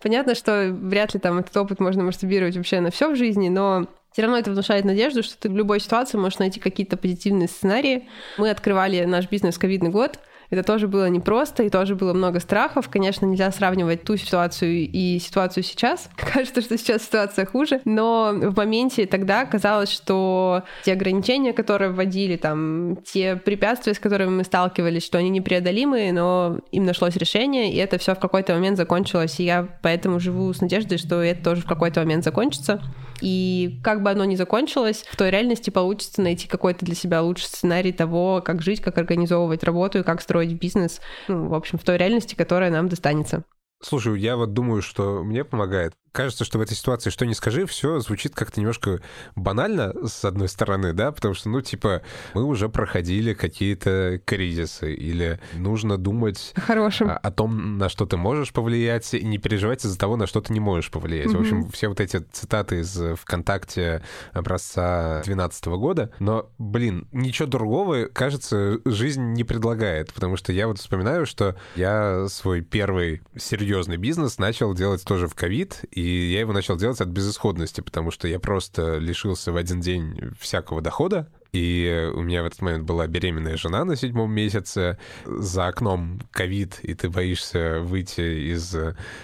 Понятно, 0.00 0.34
что 0.34 0.70
вряд 0.72 1.12
ли 1.12 1.20
там 1.20 1.40
этот 1.40 1.54
опыт 1.58 1.78
можно 1.78 2.04
масштабировать 2.04 2.56
вообще 2.56 2.80
на 2.80 2.90
все 2.90 3.10
в 3.10 3.16
жизни, 3.16 3.50
но 3.50 3.86
все 4.12 4.22
равно 4.22 4.38
это 4.38 4.50
внушает 4.50 4.86
надежду, 4.86 5.22
что 5.22 5.36
ты 5.36 5.50
в 5.50 5.56
любой 5.56 5.78
ситуации 5.78 6.16
можешь 6.16 6.38
найти 6.38 6.58
какие-то 6.58 6.96
позитивные 6.96 7.48
сценарии. 7.48 8.08
Мы 8.38 8.48
открывали 8.48 9.04
наш 9.04 9.28
бизнес 9.28 9.56
в 9.56 9.60
ковидный 9.60 9.90
год, 9.90 10.18
это 10.52 10.62
тоже 10.62 10.86
было 10.86 11.08
непросто, 11.08 11.62
и 11.62 11.70
тоже 11.70 11.96
было 11.96 12.12
много 12.12 12.38
страхов. 12.38 12.90
Конечно, 12.90 13.24
нельзя 13.24 13.50
сравнивать 13.50 14.04
ту 14.04 14.18
ситуацию 14.18 14.86
и 14.86 15.18
ситуацию 15.18 15.62
сейчас. 15.64 16.10
Кажется, 16.16 16.60
что 16.60 16.76
сейчас 16.76 17.04
ситуация 17.04 17.46
хуже, 17.46 17.80
но 17.86 18.32
в 18.34 18.54
моменте 18.54 19.06
тогда 19.06 19.46
казалось, 19.46 19.90
что 19.90 20.62
те 20.84 20.92
ограничения, 20.92 21.54
которые 21.54 21.90
вводили, 21.90 22.36
там, 22.36 22.98
те 23.02 23.36
препятствия, 23.36 23.94
с 23.94 23.98
которыми 23.98 24.28
мы 24.28 24.44
сталкивались, 24.44 25.06
что 25.06 25.16
они 25.16 25.30
непреодолимые, 25.30 26.12
но 26.12 26.58
им 26.70 26.84
нашлось 26.84 27.16
решение, 27.16 27.72
и 27.72 27.76
это 27.78 27.96
все 27.96 28.14
в 28.14 28.18
какой-то 28.18 28.52
момент 28.52 28.76
закончилось, 28.76 29.40
и 29.40 29.44
я 29.44 29.66
поэтому 29.80 30.20
живу 30.20 30.52
с 30.52 30.60
надеждой, 30.60 30.98
что 30.98 31.22
это 31.22 31.42
тоже 31.42 31.62
в 31.62 31.66
какой-то 31.66 32.00
момент 32.00 32.24
закончится. 32.24 32.82
И 33.22 33.78
как 33.84 34.02
бы 34.02 34.10
оно 34.10 34.24
ни 34.24 34.34
закончилось, 34.34 35.04
в 35.08 35.16
той 35.16 35.30
реальности 35.30 35.70
получится 35.70 36.20
найти 36.20 36.48
какой-то 36.48 36.84
для 36.84 36.96
себя 36.96 37.22
лучший 37.22 37.46
сценарий 37.46 37.92
того, 37.92 38.42
как 38.44 38.62
жить, 38.62 38.80
как 38.80 38.98
организовывать 38.98 39.62
работу 39.62 40.00
и 40.00 40.02
как 40.02 40.20
строить 40.20 40.54
бизнес, 40.54 41.00
ну, 41.28 41.48
в 41.48 41.54
общем, 41.54 41.78
в 41.78 41.84
той 41.84 41.98
реальности, 41.98 42.34
которая 42.34 42.70
нам 42.70 42.88
достанется. 42.88 43.44
Слушай, 43.80 44.20
я 44.20 44.36
вот 44.36 44.52
думаю, 44.52 44.82
что 44.82 45.22
мне 45.22 45.44
помогает 45.44 45.92
кажется, 46.12 46.44
что 46.44 46.58
в 46.58 46.62
этой 46.62 46.76
ситуации 46.76 47.10
что 47.10 47.26
не 47.26 47.34
скажи, 47.34 47.66
все 47.66 47.98
звучит 48.00 48.34
как-то 48.34 48.60
немножко 48.60 49.00
банально, 49.34 49.92
с 50.06 50.24
одной 50.24 50.48
стороны, 50.48 50.92
да, 50.92 51.10
потому 51.10 51.34
что, 51.34 51.48
ну, 51.48 51.60
типа, 51.60 52.02
мы 52.34 52.44
уже 52.44 52.68
проходили 52.68 53.34
какие-то 53.34 54.20
кризисы, 54.24 54.94
или 54.94 55.40
нужно 55.54 55.98
думать 55.98 56.52
Хорошим. 56.56 57.10
О, 57.10 57.16
о 57.16 57.30
том, 57.30 57.78
на 57.78 57.88
что 57.88 58.06
ты 58.06 58.16
можешь 58.16 58.52
повлиять, 58.52 59.14
и 59.14 59.24
не 59.24 59.38
переживать 59.38 59.84
из-за 59.84 59.98
того, 59.98 60.16
на 60.16 60.26
что 60.26 60.40
ты 60.40 60.52
не 60.52 60.60
можешь 60.60 60.90
повлиять. 60.90 61.28
Mm-hmm. 61.28 61.36
В 61.36 61.40
общем, 61.40 61.70
все 61.70 61.88
вот 61.88 62.00
эти 62.00 62.18
цитаты 62.18 62.80
из 62.80 63.00
ВКонтакте 63.20 64.02
образца 64.32 65.22
2012 65.24 65.64
года, 65.66 66.12
но, 66.18 66.50
блин, 66.58 67.08
ничего 67.12 67.48
другого, 67.48 68.04
кажется, 68.06 68.78
жизнь 68.84 69.32
не 69.32 69.44
предлагает, 69.44 70.12
потому 70.12 70.36
что 70.36 70.52
я 70.52 70.66
вот 70.66 70.78
вспоминаю, 70.78 71.26
что 71.26 71.56
я 71.74 72.26
свой 72.28 72.60
первый 72.60 73.22
серьезный 73.36 73.96
бизнес 73.96 74.38
начал 74.38 74.74
делать 74.74 75.04
тоже 75.04 75.26
в 75.26 75.34
ковид, 75.34 75.80
и 75.90 76.01
и 76.02 76.32
я 76.32 76.40
его 76.40 76.52
начал 76.52 76.76
делать 76.76 77.00
от 77.00 77.08
безысходности, 77.08 77.80
потому 77.80 78.10
что 78.10 78.26
я 78.26 78.40
просто 78.40 78.98
лишился 78.98 79.52
в 79.52 79.56
один 79.56 79.80
день 79.80 80.32
всякого 80.40 80.80
дохода, 80.80 81.30
и 81.52 82.10
у 82.14 82.22
меня 82.22 82.42
в 82.42 82.46
этот 82.46 82.60
момент 82.60 82.84
была 82.84 83.06
беременная 83.06 83.56
жена 83.56 83.84
на 83.84 83.94
седьмом 83.94 84.32
месяце, 84.32 84.98
за 85.24 85.68
окном 85.68 86.20
ковид, 86.32 86.80
и 86.82 86.94
ты 86.94 87.08
боишься 87.08 87.78
выйти 87.80 88.52
из, 88.52 88.74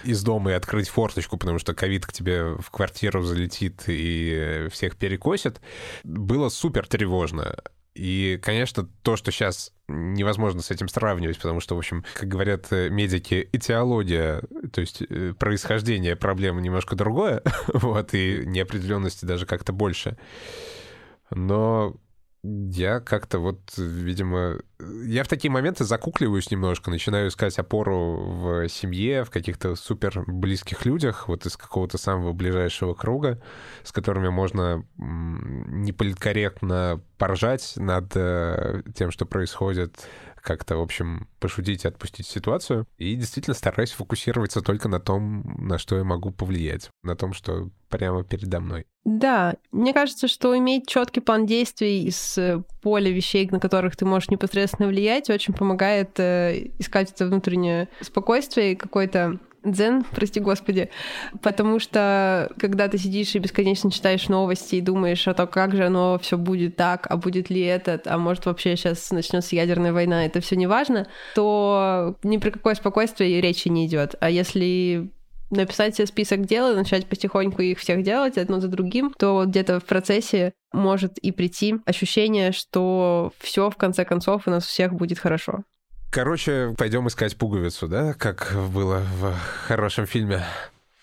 из 0.05 0.23
дома 0.23 0.51
и 0.51 0.53
открыть 0.53 0.87
форточку, 0.87 1.37
потому 1.37 1.59
что 1.59 1.73
ковид 1.73 2.05
к 2.05 2.13
тебе 2.13 2.55
в 2.55 2.71
квартиру 2.71 3.23
залетит 3.23 3.83
и 3.87 4.67
всех 4.71 4.95
перекосит. 4.95 5.59
Было 6.05 6.47
супер 6.47 6.87
тревожно. 6.87 7.57
И, 7.93 8.39
конечно, 8.41 8.87
то, 9.01 9.17
что 9.17 9.31
сейчас 9.31 9.73
невозможно 9.89 10.61
с 10.61 10.71
этим 10.71 10.87
сравнивать, 10.87 11.37
потому 11.37 11.59
что, 11.59 11.75
в 11.75 11.77
общем, 11.77 12.03
как 12.13 12.27
говорят 12.27 12.67
э, 12.71 12.89
медики, 12.89 13.49
этиология, 13.51 14.41
то 14.71 14.81
есть 14.81 15.01
э, 15.01 15.33
происхождение 15.37 16.15
проблемы 16.15 16.61
немножко 16.61 16.95
другое, 16.95 17.41
вот, 17.73 18.13
и 18.13 18.43
неопределенности 18.45 19.25
даже 19.25 19.45
как-то 19.45 19.73
больше. 19.73 20.17
Но 21.31 21.95
я 22.43 23.01
как-то 23.01 23.39
вот, 23.39 23.59
видимо, 23.77 24.59
я 25.03 25.25
в 25.25 25.27
такие 25.27 25.51
моменты 25.51 25.83
закукливаюсь 25.83 26.49
немножко, 26.51 26.89
начинаю 26.89 27.27
искать 27.27 27.59
опору 27.59 28.15
в 28.17 28.69
семье, 28.69 29.25
в 29.25 29.29
каких-то 29.29 29.75
супер 29.75 30.23
близких 30.25 30.85
людях, 30.85 31.27
вот 31.27 31.45
из 31.45 31.57
какого-то 31.57 31.97
самого 31.97 32.31
ближайшего 32.31 32.93
круга, 32.93 33.41
с 33.83 33.91
которыми 33.91 34.29
можно 34.29 34.85
неполиткорректно 34.97 37.01
поржать 37.17 37.73
над 37.75 38.15
э, 38.15 38.83
тем, 38.95 39.11
что 39.11 39.25
происходит, 39.25 40.07
как-то, 40.41 40.77
в 40.77 40.81
общем, 40.81 41.27
пошутить 41.39 41.85
и 41.85 41.87
отпустить 41.87 42.27
ситуацию. 42.27 42.85
И 42.97 43.15
действительно 43.15 43.53
стараюсь 43.53 43.91
фокусироваться 43.91 44.61
только 44.61 44.87
на 44.87 44.99
том, 44.99 45.55
на 45.57 45.77
что 45.77 45.97
я 45.97 46.03
могу 46.03 46.31
повлиять, 46.31 46.89
на 47.03 47.15
том, 47.15 47.33
что 47.33 47.69
прямо 47.89 48.23
передо 48.23 48.59
мной. 48.59 48.85
Да, 49.05 49.55
мне 49.71 49.93
кажется, 49.93 50.27
что 50.27 50.57
иметь 50.57 50.87
четкий 50.87 51.21
план 51.21 51.45
действий 51.45 52.03
из 52.03 52.37
э, 52.37 52.61
поля 52.81 53.11
вещей, 53.11 53.47
на 53.49 53.59
которых 53.59 53.95
ты 53.95 54.05
можешь 54.05 54.29
непосредственно 54.29 54.87
влиять, 54.87 55.29
очень 55.29 55.53
помогает 55.53 56.19
э, 56.19 56.69
искать 56.77 57.11
это 57.11 57.25
внутреннее 57.25 57.87
спокойствие 58.01 58.73
и 58.73 58.75
какой-то 58.75 59.39
дзен, 59.63 60.03
прости 60.11 60.39
господи, 60.39 60.89
потому 61.41 61.79
что 61.79 62.51
когда 62.59 62.87
ты 62.87 62.97
сидишь 62.97 63.35
и 63.35 63.39
бесконечно 63.39 63.91
читаешь 63.91 64.29
новости 64.29 64.75
и 64.75 64.81
думаешь 64.81 65.27
о 65.27 65.33
том, 65.33 65.47
как 65.47 65.75
же 65.75 65.85
оно 65.85 66.17
все 66.19 66.37
будет 66.37 66.75
так, 66.75 67.07
а 67.09 67.17
будет 67.17 67.49
ли 67.49 67.61
этот, 67.61 68.07
а 68.07 68.17
может 68.17 68.45
вообще 68.45 68.75
сейчас 68.75 69.11
начнется 69.11 69.55
ядерная 69.55 69.93
война, 69.93 70.25
это 70.25 70.41
все 70.41 70.55
не 70.55 70.67
важно, 70.67 71.07
то 71.35 72.15
ни 72.23 72.37
при 72.37 72.51
какое 72.51 72.75
спокойствие 72.75 73.41
речи 73.41 73.67
не 73.67 73.85
идет. 73.85 74.15
А 74.19 74.29
если 74.29 75.11
написать 75.51 75.95
себе 75.95 76.07
список 76.07 76.45
дел 76.45 76.71
и 76.71 76.75
начать 76.75 77.07
потихоньку 77.07 77.61
их 77.61 77.79
всех 77.79 78.03
делать 78.03 78.37
одно 78.37 78.59
за 78.59 78.67
другим, 78.67 79.13
то 79.17 79.33
вот 79.33 79.49
где-то 79.49 79.79
в 79.79 79.85
процессе 79.85 80.53
может 80.71 81.17
и 81.17 81.31
прийти 81.31 81.75
ощущение, 81.85 82.51
что 82.51 83.33
все 83.39 83.69
в 83.69 83.75
конце 83.75 84.05
концов 84.05 84.47
у 84.47 84.51
нас 84.51 84.65
всех 84.65 84.93
будет 84.93 85.19
хорошо. 85.19 85.63
Короче, 86.11 86.73
пойдем 86.75 87.07
искать 87.07 87.37
пуговицу, 87.37 87.87
да, 87.87 88.13
как 88.13 88.55
было 88.73 89.03
в 89.19 89.35
хорошем 89.67 90.07
фильме. 90.07 90.43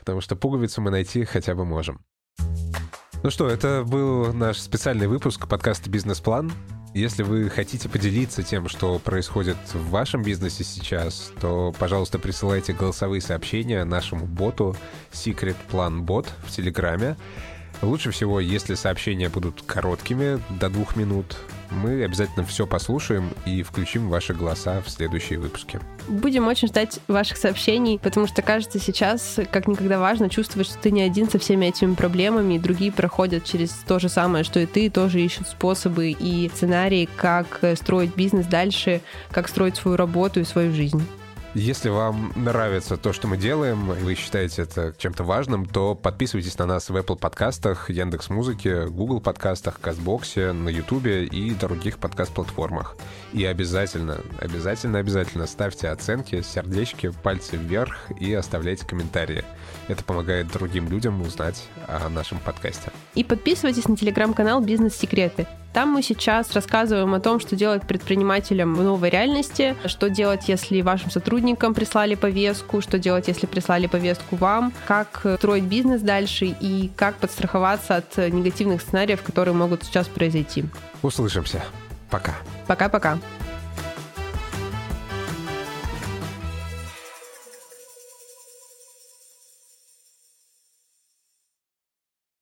Потому 0.01 0.21
что 0.21 0.35
пуговицу 0.35 0.81
мы 0.81 0.90
найти 0.90 1.25
хотя 1.25 1.55
бы 1.55 1.64
можем. 1.64 2.01
Ну 3.23 3.31
что, 3.31 3.49
это 3.49 3.85
был 3.87 4.33
наш 4.33 4.59
специальный 4.59 5.07
выпуск 5.07 5.47
подкаста 5.47 5.88
«Бизнес-план». 5.90 6.53
Если 6.92 7.23
вы 7.23 7.49
хотите 7.51 7.88
поделиться 7.88 8.42
тем, 8.42 8.69
что 8.69 8.99
происходит 8.99 9.57
в 9.75 9.90
вашем 9.90 10.23
бизнесе 10.23 10.64
сейчас, 10.64 11.33
то, 11.40 11.73
пожалуйста, 11.79 12.19
присылайте 12.19 12.73
голосовые 12.73 13.21
сообщения 13.21 13.85
нашему 13.85 14.27
боту 14.27 14.77
Secret 15.12 15.57
Plan 15.71 16.01
Bot 16.01 16.27
в 16.45 16.51
Телеграме. 16.51 17.16
Лучше 17.81 18.11
всего, 18.11 18.40
если 18.40 18.75
сообщения 18.75 19.29
будут 19.29 19.62
короткими, 19.62 20.40
до 20.59 20.69
двух 20.69 20.97
минут. 20.97 21.37
Мы 21.70 22.05
обязательно 22.05 22.44
все 22.44 22.66
послушаем 22.66 23.31
и 23.44 23.62
включим 23.62 24.09
ваши 24.09 24.35
голоса 24.35 24.81
в 24.83 24.88
следующие 24.88 25.38
выпуски. 25.38 25.81
Будем 26.09 26.46
очень 26.46 26.68
ждать 26.68 27.00
ваших 27.09 27.37
сообщений, 27.37 27.98
потому 27.98 28.26
что, 28.26 28.42
кажется, 28.42 28.79
сейчас 28.79 29.38
как 29.50 29.66
никогда 29.66 29.98
важно 29.98 30.31
чувствовать, 30.31 30.68
что 30.68 30.79
ты 30.79 30.90
не 30.90 31.02
один 31.02 31.29
со 31.29 31.38
всеми 31.38 31.66
этими 31.66 31.94
проблемами, 31.94 32.55
и 32.55 32.59
другие 32.59 32.92
проходят 32.92 33.44
через 33.44 33.70
то 33.70 33.98
же 33.98 34.09
самое, 34.09 34.44
что 34.44 34.61
и 34.61 34.66
ты, 34.66 34.90
тоже 34.90 35.20
ищут 35.20 35.48
способы 35.48 36.11
и 36.11 36.48
сценарии, 36.55 37.09
как 37.16 37.61
строить 37.74 38.14
бизнес 38.14 38.46
дальше, 38.46 39.00
как 39.31 39.48
строить 39.48 39.76
свою 39.76 39.96
работу 39.96 40.40
и 40.40 40.44
свою 40.44 40.72
жизнь. 40.72 41.02
Если 41.59 41.88
вам 41.88 42.35
нравится 42.37 42.99
то, 42.99 43.14
что 43.14 43.29
мы 43.29 43.38
делаем, 43.38 43.90
и 43.90 44.01
вы 44.01 44.14
считаете 44.14 44.61
это 44.61 44.95
чем-то 44.99 45.25
важным, 45.25 45.64
то 45.64 45.95
подписывайтесь 45.95 46.59
на 46.59 46.66
нас 46.66 46.90
в 46.90 46.95
Apple 46.95 47.16
подкастах, 47.16 47.88
Яндекс 47.88 48.29
Музыке, 48.29 48.85
Google 48.85 49.23
подкастах, 49.23 49.81
Кастбоксе, 49.81 50.53
на 50.53 50.69
Ютубе 50.69 51.25
и 51.25 51.55
других 51.55 51.97
подкаст-платформах. 51.97 52.99
И 53.33 53.47
обязательно, 53.47 54.21
обязательно, 54.38 54.99
обязательно 54.99 55.47
ставьте 55.47 55.88
оценки, 55.88 56.42
сердечки, 56.42 57.11
пальцы 57.23 57.57
вверх 57.57 58.11
и 58.21 58.35
оставляйте 58.35 58.87
комментарии. 58.87 59.42
Это 59.88 60.05
помогает 60.05 60.49
другим 60.49 60.90
людям 60.90 61.23
узнать 61.23 61.71
о 61.88 62.11
нашем 62.11 62.38
подкасте. 62.38 62.92
И 63.14 63.25
подписывайтесь 63.25 63.88
на 63.88 63.97
телеграм-канал 63.97 64.61
«Бизнес-секреты». 64.61 65.47
Там 65.77 65.91
мы 65.91 66.01
сейчас 66.03 66.55
рассказываем 66.55 67.12
о 67.12 67.21
том, 67.21 67.39
что 67.39 67.55
делать 67.55 67.83
предпринимателям 67.83 68.75
в 68.77 68.83
новой 68.83 69.11
реальности, 69.11 69.77
что 69.85 70.09
делать, 70.09 70.49
если 70.49 70.81
вашим 70.81 71.11
сотрудникам 71.11 71.75
прислали 71.75 72.15
повестку, 72.15 72.81
что 72.81 72.99
делать, 72.99 73.29
если 73.29 73.45
прислали 73.45 73.87
повестку 73.87 74.37
вам, 74.37 74.73
как 74.87 75.27
строить 75.37 75.65
бизнес 75.65 76.01
дальше 76.01 76.47
и 76.47 76.91
как 76.97 77.17
подстраховаться 77.17 77.97
от 77.97 78.17
негативных 78.17 78.81
сценариев, 78.81 79.21
которые 79.21 79.53
могут 79.53 79.85
сейчас 79.85 80.09
произойти. 80.09 80.65
Услышимся. 81.03 81.62
Пока. 82.09 82.33
Пока-пока. 82.67 83.19